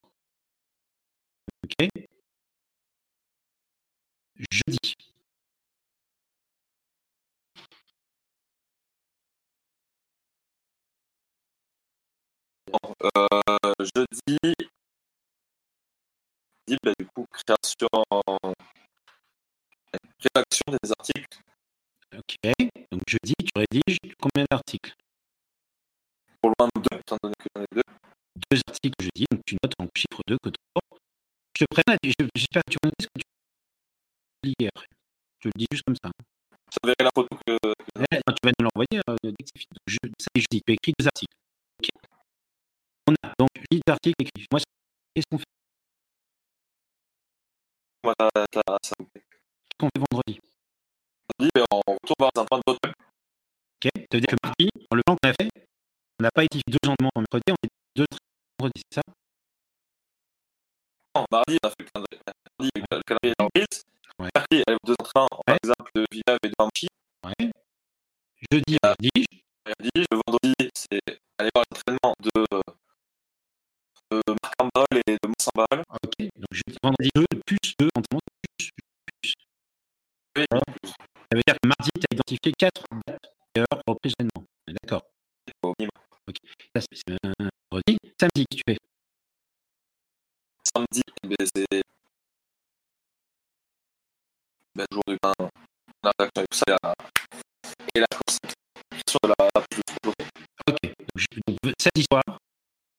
[1.64, 2.13] Ok?
[4.52, 4.96] Jeudi.
[13.06, 13.28] euh,
[13.80, 14.70] jeudi, jeudi,
[16.84, 17.88] ben, du coup, création,
[20.20, 21.40] rédaction des articles
[22.16, 22.36] Ok.
[22.92, 24.94] Donc jeudi, tu rédiges combien d'articles?
[26.42, 27.82] Pour loin de deux, étant donné que j'en ai deux.
[28.52, 30.58] Deux articles jeudi, donc tu notes en chiffre 2 que tu
[31.56, 31.84] j'espère
[32.66, 33.33] que tu noter ce que tu
[34.44, 34.72] as dit hier.
[35.40, 36.10] Je le dis juste comme ça.
[36.10, 36.94] hein.
[37.00, 39.70] La photo que, non, tu vas nous l'envoyer euh, dès que c'est fini.
[39.72, 41.36] Donc, je, ça y est, jeudi, tu as écrit deux articles.
[41.80, 41.90] Ok.
[43.08, 44.48] On a donc huit articles écrits.
[44.52, 44.60] Moi,
[45.14, 45.46] qu'est-ce qu'on fait,
[48.04, 49.22] moi, t'as, t'as, ça me plaît.
[49.22, 50.40] qu'est-ce qu'on fait vendredi?
[51.40, 52.90] Jeudi, ben, on retourne voir les entraînements d'autres.
[52.90, 53.90] Ok.
[53.96, 55.50] Ça veut dire que mardi, dans le plan qu'on a fait,
[56.20, 58.06] on n'a pas été deux entraînements en mercredi, on est deux
[58.60, 59.04] vendredi, c'est ça?
[61.16, 63.84] Non, mardi, on a fait le calendrier, le calendrier en prise.
[64.24, 64.30] Ouais.
[64.36, 66.56] Mercredi, a deux entraînements, par exemple, de Villeneuve et de.
[67.26, 67.52] Ouais.
[68.52, 68.96] Jeudi, Ah.
[69.00, 69.26] rédige.
[69.66, 71.00] Mercredi, le vendredi, c'est
[71.38, 72.46] aller voir l'entraînement de,
[74.12, 75.84] de Marc Ambal et de Monsambal.
[75.92, 76.16] Ok.
[76.20, 78.22] Donc jeudi, vendredi 2, plus 2 entraînements,
[78.58, 78.70] plus,
[79.22, 79.34] plus.
[80.38, 80.46] Oui.
[80.52, 84.48] Ça veut dire que mardi, tu as identifié 4 dates et heures de reprise d'événement.
[84.68, 85.04] On est D'accord.
[85.80, 85.92] Minimum.
[86.76, 87.18] Ça, c'est
[87.72, 87.98] vendredi.
[88.20, 88.78] Samedi, que tu fais?
[90.74, 91.82] Samedi, ben, c'est
[94.76, 95.34] ben, jour du pain,
[96.04, 96.94] la rédaction et tout ça,
[97.96, 100.10] et la, création de la, la de.
[100.10, 100.16] Ok.
[100.68, 100.78] Donc,
[101.16, 102.24] je, donc, samedi soir,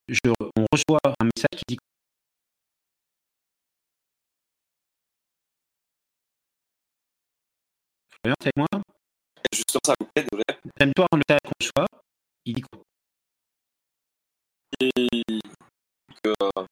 [0.08, 0.20] je,
[0.56, 1.78] on reçoit un message qui dit
[8.12, 8.66] Florian, t'es avec moi?
[9.52, 10.44] Et juste comme ça, vous plaît, désolé.
[10.78, 11.86] Samedi soir, le message qu'on reçoit,
[12.44, 12.80] il dit quoi?
[14.80, 14.90] Et
[16.22, 16.66] que euh,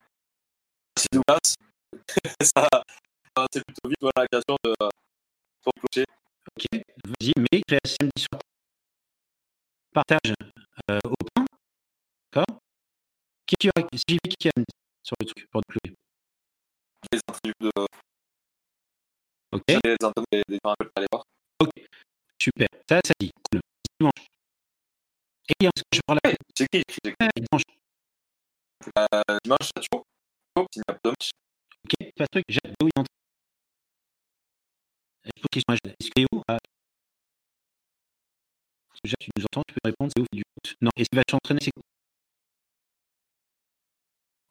[0.99, 1.55] si Douglas,
[2.43, 2.69] ça,
[3.53, 4.75] c'est plutôt vite voilà, la création de
[5.65, 6.05] son clocher.
[6.51, 6.67] Ok,
[7.05, 8.41] vas-y, mais samedi soir,
[9.93, 10.35] partage
[10.91, 11.45] euh, au pain.
[12.33, 12.59] D'accord
[13.47, 14.53] Qui tu as Si j'ai vu qui a
[15.03, 15.97] sur le truc pour te clouer.
[17.13, 17.71] les interviews de
[19.53, 21.25] Ok, les interviews des, des gens à aller voir.
[22.39, 22.69] super.
[22.89, 23.31] Ça, ça dit.
[23.51, 23.61] Cool.
[24.01, 24.27] Dimanche.
[25.49, 26.99] Et bien, ce que je parle là, C'est qui écrit.
[27.37, 27.63] dimanche.
[28.99, 30.05] Euh, dimanche, chaud.
[30.57, 31.31] Chaud, s'il n'y a pas de match.
[31.85, 33.03] Ok, pas de truc, j'ai Léo, il
[35.53, 35.77] question à.
[35.77, 36.55] Est-ce que Léo a.
[38.95, 40.77] Est-ce que Jade, tu nous entends, tu peux répondre, c'est fait du foot.
[40.81, 41.83] Non, est-ce qu'il va s'entraîner, c'est quoi?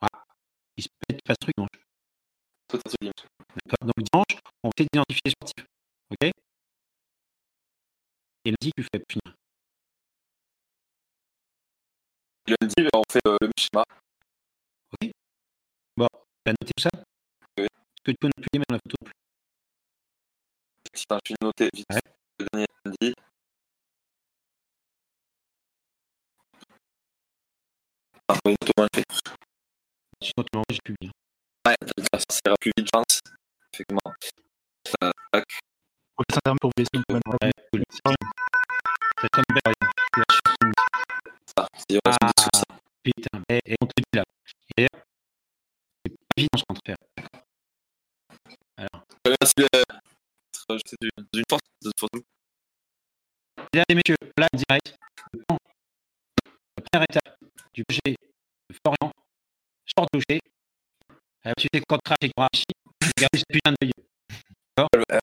[0.02, 0.24] Ah,
[0.78, 1.82] il se pète pas ce truc, dimanche.
[2.72, 5.66] D'accord Donc dimanche, on fait d'identifier les sportifs.
[6.12, 6.32] Ok?
[8.46, 9.36] Et lundi, tu fais finir.
[12.48, 13.84] Lundi, ben, on fait euh, le schéma.
[15.98, 16.90] Bon, tu as noté tout ça?
[17.58, 17.66] Oui.
[17.66, 19.21] Est-ce que tu peux nous même la photo?
[21.10, 21.86] Je suis noté vite.
[21.92, 22.00] Ouais.
[22.40, 23.14] Le dernier lundi.
[28.28, 29.06] Ah, oui, tout le monde fait.
[30.22, 31.12] Sinon, tu m'envoies, je publie.
[31.68, 31.76] Ouais,
[32.14, 33.20] ça, ira plus vite, je pense.
[33.74, 34.14] Effectivement.
[35.04, 35.46] Euh, tac.
[36.16, 37.84] Prochain terme pour vous laisser une bonne Ouais, cool.
[41.58, 42.64] Ça, c'est ça.
[43.04, 44.24] Putain, et, et on te dit là.
[44.78, 45.06] Et d'ailleurs,
[46.06, 46.98] c'est pas évident ce qu'on te faire.
[48.78, 49.36] Alors, Euh,
[50.86, 52.24] c'est d'une force de façon.
[53.74, 54.96] mesdames et messieurs, là, direct,
[55.34, 55.58] le plan.
[56.78, 57.38] La première étape
[57.74, 58.16] du projet
[58.70, 59.12] de Florian,
[60.14, 60.40] de clocher.
[61.48, 62.64] Euh, tu sais, crash et crash,
[63.18, 63.92] regardez ce putain de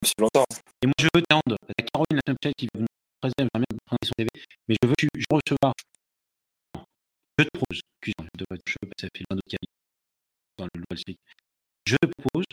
[0.02, 0.44] c'est longtemps.
[0.82, 1.56] Et moi, je veux t'attendre.
[1.78, 2.86] La Caroline, la Snapchat, qui va nous
[3.20, 3.48] présenter,
[4.04, 4.28] son TV,
[4.68, 5.74] mais je veux que tu- je recevoir.
[7.38, 9.56] Je te propose, excuse-moi, je devrais je ça fait plein d'autres qui
[10.58, 11.18] dans le Dual Stick.
[11.86, 12.44] Je te propose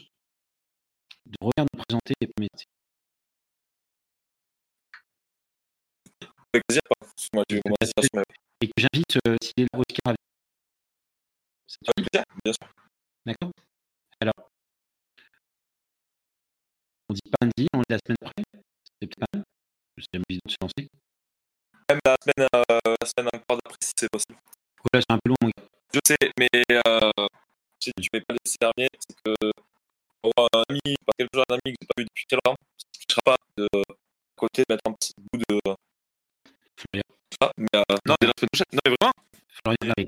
[1.26, 2.50] de revenir nous présenter les premiers
[6.56, 8.24] Avec plaisir, par contre, moi, j'ai eu mon destination, mais
[8.62, 10.20] et que j'invite euh, s'il est là Oscar avec.
[11.68, 12.72] Ça avec plaisir, bien sûr.
[13.26, 13.52] D'accord
[14.22, 14.50] Alors,
[17.10, 18.44] on dit pas lundi, on dit la semaine après.
[18.56, 19.44] C'est peut-être pas mal.
[20.00, 20.88] c'est la vidéo de se lancer.
[21.90, 24.40] Même la semaine, euh, la semaine encore d'après, si c'est possible.
[24.80, 25.68] Oh là, c'est un peu long, mon gars.
[25.94, 27.12] Je sais, mais euh,
[27.84, 29.52] si tu ne m'avais pas laissé terminer, c'est que
[30.22, 32.56] pour un ami, par quelque chose, un ami que j'ai pas vu depuis très longtemps,
[32.80, 33.68] ça ne touchera pas de
[34.38, 35.76] côté de mettre un petit bout de.
[37.58, 39.14] Mais euh, non, mais la semaine prochaine, non, mais vraiment,
[39.50, 40.08] Florian Larrey.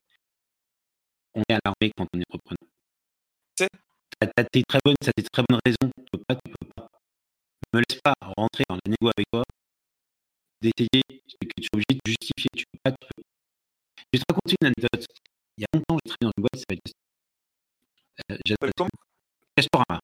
[1.35, 2.69] On est alarmé quand on est repreneur.
[3.57, 3.69] C'est-
[4.19, 5.91] T'as très bonnes, t'as des très bonnes raisons.
[5.97, 6.89] Tu peux pas, tu peux pas.
[7.73, 9.43] Me laisse pas rentrer dans la négo avec toi,
[10.61, 12.49] d'essayer, que tu es obligé de justifier.
[12.55, 13.23] Tu peux pas, tu peux.
[14.13, 15.07] Je vais te raconter une anecdote.
[15.57, 16.79] Il y a longtemps, j'ai travaillé dans une boîte qui s'appelle
[18.31, 18.37] euh,
[19.55, 19.99] Castorama.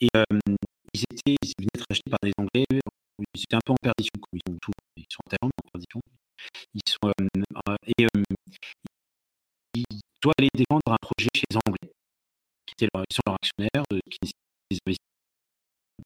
[0.00, 0.24] Et euh,
[0.94, 2.66] ils étaient, ils venaient d'être achetés par des Anglais.
[3.18, 4.72] Ils étaient un peu en perdition, comme ils sont tout.
[4.96, 6.00] Ils sont en perdition.
[6.74, 7.12] Ils sont euh,
[7.68, 8.22] euh, et euh,
[9.74, 11.90] ils doivent aller défendre un projet chez les Anglais,
[12.66, 14.98] qui étaient leur, sont leurs actionnaires, qui nécessitent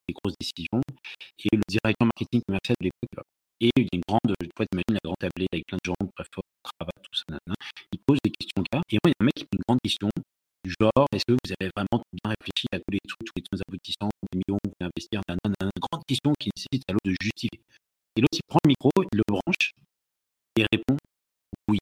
[0.07, 0.83] des grosses décisions.
[1.45, 3.27] Et le directeur marketing commercial de l'époque,
[3.61, 5.87] et il y a une grande, je vois, t'imagines la grande tablée avec plein de
[5.87, 6.25] gens, très
[6.63, 7.57] cravate, tout ça, nanana.
[7.93, 8.83] Il pose des questions gars.
[8.91, 10.09] Et moi, il y a un mec qui pose une grande question
[10.65, 13.43] du genre, est-ce que vous avez vraiment bien réfléchi à tous les trucs, tous les
[13.43, 15.73] trucs aboutissants, des millions, vous voulez investir, nanana, nanana.
[15.81, 17.61] grande question qui nécessite à l'autre de justifier.
[18.17, 19.73] Et l'autre, il prend le micro, il le branche,
[20.57, 20.97] et répond
[21.69, 21.79] oui.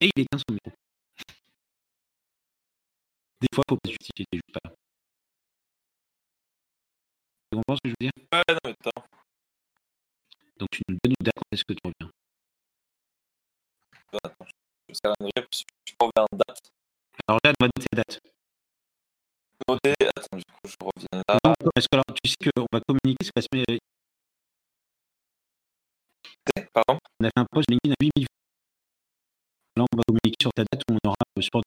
[0.00, 0.72] Et il éteint son micro.
[3.40, 4.74] Des fois, il faut pas justifier, t'es juste pas là.
[7.50, 8.12] Tu comprends ce que je veux dire?
[8.32, 9.04] Ouais, non, mais attends.
[10.58, 12.10] Donc tu nous donnes une date quand est-ce que tu reviens?
[14.24, 14.46] attends,
[14.92, 16.70] dire, parce que je reviens en date.
[17.28, 18.20] Alors là, on va noter la date.
[19.68, 21.38] Noté, attends, du coup, je reviens là.
[21.60, 23.78] Donc, parce que alors, tu sais qu'on va communiquer, c'est la semaine,
[26.74, 28.26] Pardon on a fait un post LinkedIn à 8000 vues.
[29.76, 31.62] Là, on va communiquer sur ta date où on aura le sport.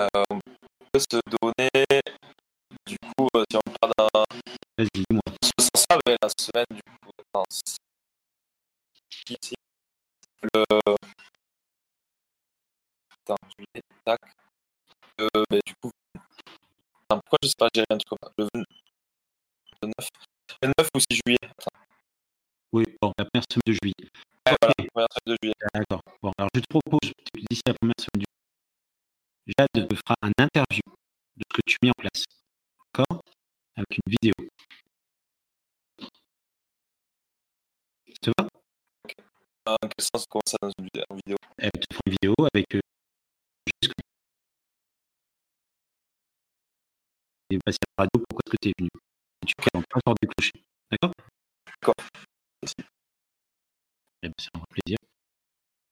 [0.00, 0.38] euh, On
[0.92, 1.70] peut se donner,
[2.86, 4.24] du coup, euh, si on parle d'un.
[4.78, 5.22] Vas-y, dis-moi.
[5.44, 7.44] ce sens-là, ouais, la semaine, du coup, attends,
[9.28, 9.54] ici,
[10.42, 10.64] le.
[13.10, 14.20] Attends, juillet, tac.
[15.20, 15.28] Euh,
[15.66, 15.90] du coup,
[17.08, 18.64] attends, pourquoi je sais pas gérer un truc comme ça Le 20
[19.82, 20.08] le 9,
[20.62, 21.78] le 9 ou 6 juillet Attends,
[22.72, 24.10] Oui, bon, la première semaine de juillet.
[24.48, 24.56] Ok.
[24.62, 25.54] voilà, première semaine de juillet.
[25.74, 26.02] D'accord.
[26.22, 27.12] Bon, alors je te propose,
[27.50, 28.24] d'ici la première semaine
[29.46, 30.82] du Jade te fera un interview
[31.36, 32.24] de ce que tu mets en place.
[32.94, 33.22] D'accord?
[33.76, 34.34] Avec une vidéo.
[38.08, 38.51] Ça te va?
[39.64, 42.34] Dans quel sens comment ça dans une vidéo, en vidéo Elle te fera une vidéo
[42.52, 42.80] avec euh,
[43.82, 44.02] juste que-
[47.54, 48.88] Et passer à la radio, pourquoi est-ce que tu es venu?
[49.42, 50.64] Et tu en plein sort du clocher.
[50.90, 51.12] D'accord?
[51.66, 51.94] D'accord.
[52.62, 52.74] Merci.
[54.22, 54.98] Eh ben, c'est un plaisir.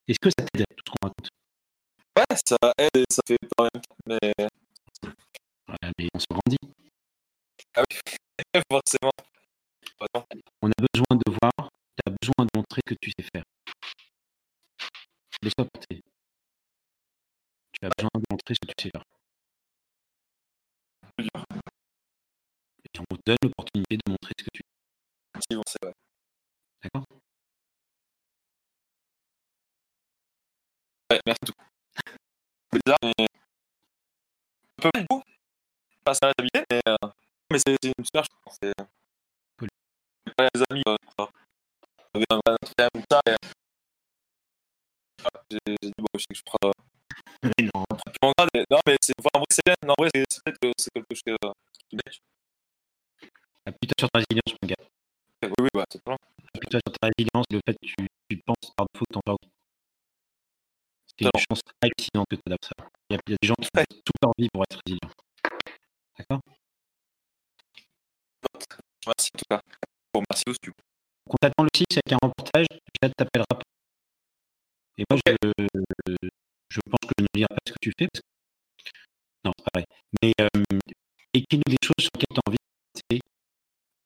[0.08, 1.28] Est-ce que ça t'aide tout ce qu'on raconte?
[2.18, 3.68] Ouais, ça aide et ça fait pas en
[4.08, 4.46] même mais
[5.66, 6.58] Voilà, mais on se grandit.
[7.76, 7.96] ah oui,
[8.70, 9.12] forcément.
[10.62, 11.59] On a besoin de voir,
[11.96, 13.44] tu as besoin de montrer que tu sais faire.
[15.42, 16.02] Laisse-toi porter.
[17.72, 19.04] Tu as besoin de montrer ce que tu sais faire.
[21.18, 24.62] Et on te donne l'opportunité de montrer ce que tu
[25.66, 25.94] c'est vrai.
[26.82, 27.04] D'accord?
[31.10, 31.52] Ouais, merci
[32.72, 33.26] bizarre, mais.
[34.78, 35.22] Un peu beaucoup.
[36.04, 36.64] Pas ça mais.
[36.72, 36.96] Euh...
[37.50, 38.56] Mais c'est une super chose.
[38.62, 38.72] C'est.
[39.58, 39.68] Cool.
[40.38, 40.96] Les amis, euh,
[42.14, 43.36] J'avais un entretien comme ça et.
[45.20, 46.68] Voilà, J'ai dit, bon, je sais que je prends.
[46.68, 46.72] Euh,
[47.58, 47.84] Mais non.
[48.70, 49.12] Non, mais c'est.
[49.18, 49.74] Enfin, en vrai, c'est bien.
[49.86, 51.22] Non, en vrai, c'est c'est peut-être que c'est quelque chose
[51.88, 52.16] qui m'aide.
[53.66, 54.84] Appuie-toi sur ta résilience, mon gars.
[55.42, 56.16] Oui, oui, bah, c'est pas.
[56.54, 57.94] Appuie-toi sur ta résilience, le fait que tu,
[58.28, 59.38] tu penses par défaut que t'en parles.
[61.06, 61.40] C'est une Non.
[61.48, 62.84] chance hallucinante que tu adaptes ça.
[63.10, 64.78] Il y, a, il y a des gens qui font toute leur vie pour être
[64.84, 65.12] résilients.
[66.18, 66.40] D'accord?
[69.06, 69.60] Merci en tout cas.
[70.12, 70.58] Bon, merci aussi.
[70.62, 70.82] du coup.
[71.26, 72.66] Donc, on t'attend le 6 avec un reportage,
[73.02, 73.60] Jade t'appellera pas.
[74.98, 75.32] Et moi, je,
[76.68, 78.08] je pense que je ne lirai pas ce que tu fais.
[78.12, 79.00] Parce que...
[79.44, 79.86] Non, c'est pas vrai.
[80.22, 80.78] Mais euh,
[81.34, 83.20] écris-nous des choses sur lesquelles tu as envie de passer,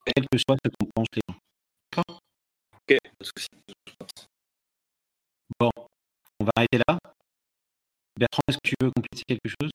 [0.07, 1.39] quel que soit ce qu'on pense les gens.
[1.91, 2.21] D'accord?
[2.75, 3.49] Ok, pas de soucis.
[5.59, 5.71] Bon,
[6.41, 6.99] on va arrêter là.
[8.17, 9.71] Bertrand, est-ce que tu veux compléter quelque chose?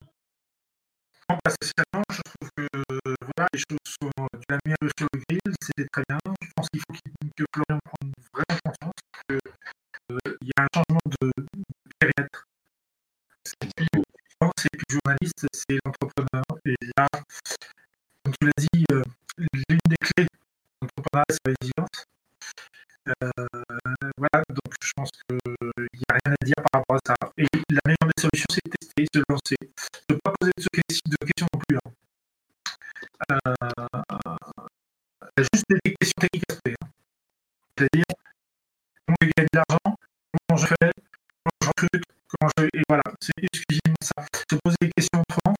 [1.30, 2.04] Non, pas spécialement.
[2.10, 2.89] Je trouve que
[3.22, 6.18] voilà, les choses sont de la meilleure sur le grill, c'était très bien.
[6.42, 11.06] Je pense qu'il faut qu'il- que Florian prenne vraiment conscience qu'il y a un changement
[11.22, 11.32] de
[12.00, 12.44] périmètre.
[13.46, 13.88] C'est plus
[14.58, 16.44] c'est plus journaliste, c'est l'entrepreneur.
[16.66, 17.08] Et là,
[18.24, 19.04] comme tu l'as dit, euh,
[19.38, 20.30] l'une des clés de
[20.82, 22.04] l'entrepreneuriat, c'est la résilience.
[23.10, 23.32] Euh,
[24.18, 25.38] voilà, donc je pense qu'il
[25.94, 27.16] n'y a rien à dire par rapport à ça.
[27.38, 29.56] Et la meilleure des solutions, c'est de tester, se lancer
[30.10, 31.78] ne pas poser de, questions- de questions non plus.
[31.78, 31.92] hein.
[33.32, 33.36] Euh,
[35.38, 36.76] y a juste des questions techniques à se poser.
[36.82, 36.90] hein.
[37.78, 38.06] C'est-à-dire,
[39.06, 39.96] comment je gagne de l'argent,
[40.48, 40.92] comment je fais,
[41.44, 42.64] comment je recrute, comment je.
[42.74, 44.26] Et voilà, c'est exclusivement ça.
[44.52, 45.56] Se poser des questions autrement.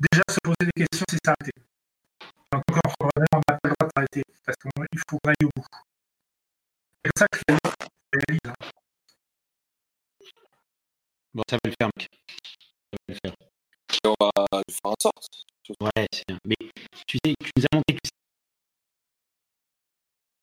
[0.00, 1.52] Déjà, se poser des questions, c'est s'arrêter.
[2.52, 5.50] En tant qu'entrepreneur, on n'a pas le droit de s'arrêter parce qu'il faut aille au
[5.56, 5.66] bout.
[7.04, 7.54] C'est comme ça que je
[8.14, 8.40] réalise.
[8.46, 8.54] hein.
[11.34, 12.08] Bon, ça va le faire, mec.
[12.10, 13.32] Ça va le faire.
[13.92, 14.32] Et on va
[14.68, 15.46] le faire en sorte.
[15.68, 16.38] Ouais, c'est bien.
[16.44, 16.56] Mais
[17.06, 18.08] tu sais, tu nous as montré que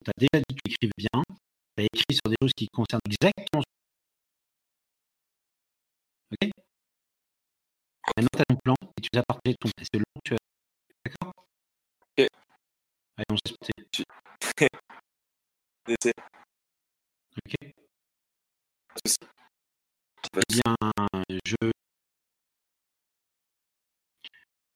[0.05, 1.23] tu as déjà dit que tu écrivais bien.
[1.77, 3.63] Tu as écrit sur des choses qui concernent exactement.
[6.31, 6.49] Ok?
[8.17, 10.03] Maintenant, tu as ton plan et tu nous as partagé ton test long.
[10.25, 10.37] Tu as...
[11.05, 11.33] D'accord?
[12.01, 12.27] Ok.
[13.17, 14.03] Allez, on se laisse monter.
[15.87, 16.13] D'essayer.
[17.37, 17.55] Ok.
[20.35, 20.75] Eh bien,
[21.45, 21.82] je.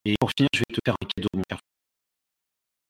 [0.08, 1.60] Et pour finir, je vais te faire un cadeau, mon père.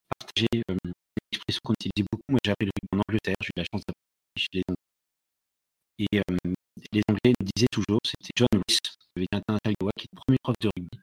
[0.08, 0.92] Partager euh, une
[1.32, 2.22] expression qu'on utilise beaucoup.
[2.28, 3.34] Moi, j'ai appris le rugby en Angleterre.
[3.42, 4.86] J'ai eu la chance d'apprendre chez les Anglais.
[5.98, 6.54] Et euh,
[6.92, 10.14] les Anglais nous disaient toujours, c'était John Rees, qui avait été international Goa, qui est
[10.14, 10.98] le premier prof de rugby,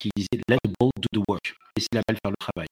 [0.00, 1.54] qui disait Let the ball do the work.
[1.76, 2.66] Laissez la balle faire le travail.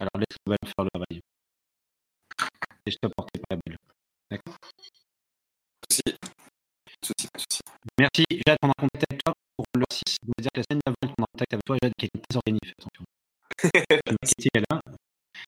[0.00, 1.20] Alors, laisse la balle faire le travail.
[2.86, 3.76] Laisse-toi porter par la balle.
[4.30, 6.16] D'accord Pas de.
[6.16, 7.58] Pas de pas de.
[7.98, 8.24] Merci.
[8.62, 10.16] On a contact avec toi pour le 6.
[10.22, 12.14] On va dire que la semaine d'avant, on a contact avec toi, Jade, qui est
[12.14, 12.74] très organisée.
[12.78, 13.04] Attention.
[14.38, 14.78] Qui était là.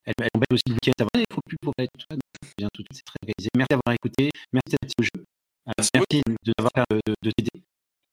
[0.05, 0.99] Elle, elle embête aussi le week-end.
[0.99, 2.19] Va, il faut plus pour être donc,
[2.59, 3.49] Bien tout de suite, c'est très organisé.
[3.55, 4.31] Merci d'avoir écouté.
[4.53, 5.11] Merci d'être au jeu.
[5.15, 7.63] Euh, Merci merci de d'avoir de, de, de t'aider.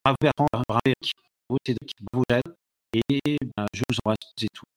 [0.04, 1.14] Bravo Bertrand, bravo Eric,
[1.50, 2.54] bravo Cédric, bravo Jade.
[2.94, 4.70] Et ben, je vous embrasse toutes et tous.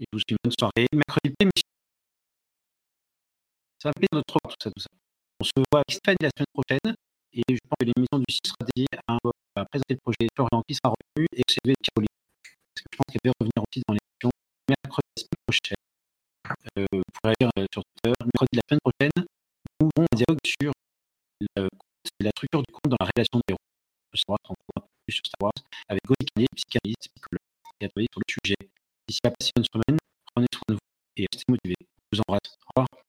[0.00, 0.86] Et je vous souhaite une bonne soirée.
[0.92, 1.70] Mercredi, émission.
[3.80, 4.92] Ça va me plaisir de revoir tout ça, tout ça.
[5.40, 6.94] On se voit avec Stéphane la semaine prochaine.
[7.32, 9.18] Et je pense que l'émission du 6 sera dédiée à, à
[9.62, 12.16] présenter le projet Florian qui sera revenu et celui de Caroline.
[12.42, 14.30] Parce que je pense qu'elle va revenir aussi dans l'émission
[14.66, 15.82] mercredi la semaine prochaine.
[16.78, 18.12] Euh, vous pourrez lire euh, sur Twitter.
[18.18, 19.16] Mercredi la semaine prochaine,
[19.78, 20.72] nous aurons un dialogue sur
[21.54, 21.68] le
[22.20, 23.68] la structure du compte dans la relation des héros.
[24.12, 27.48] Je savoir un peu plus sur Star Wars avec Gauthier Canet, psychanalyste, psychologue,
[27.78, 28.62] qui a travaillé sur le sujet.
[29.08, 29.98] D'ici une bonne semaine,
[30.34, 31.82] prenez soin de vous et restez motivés.
[32.12, 32.56] Je vous embrasse.
[32.64, 33.03] Au revoir.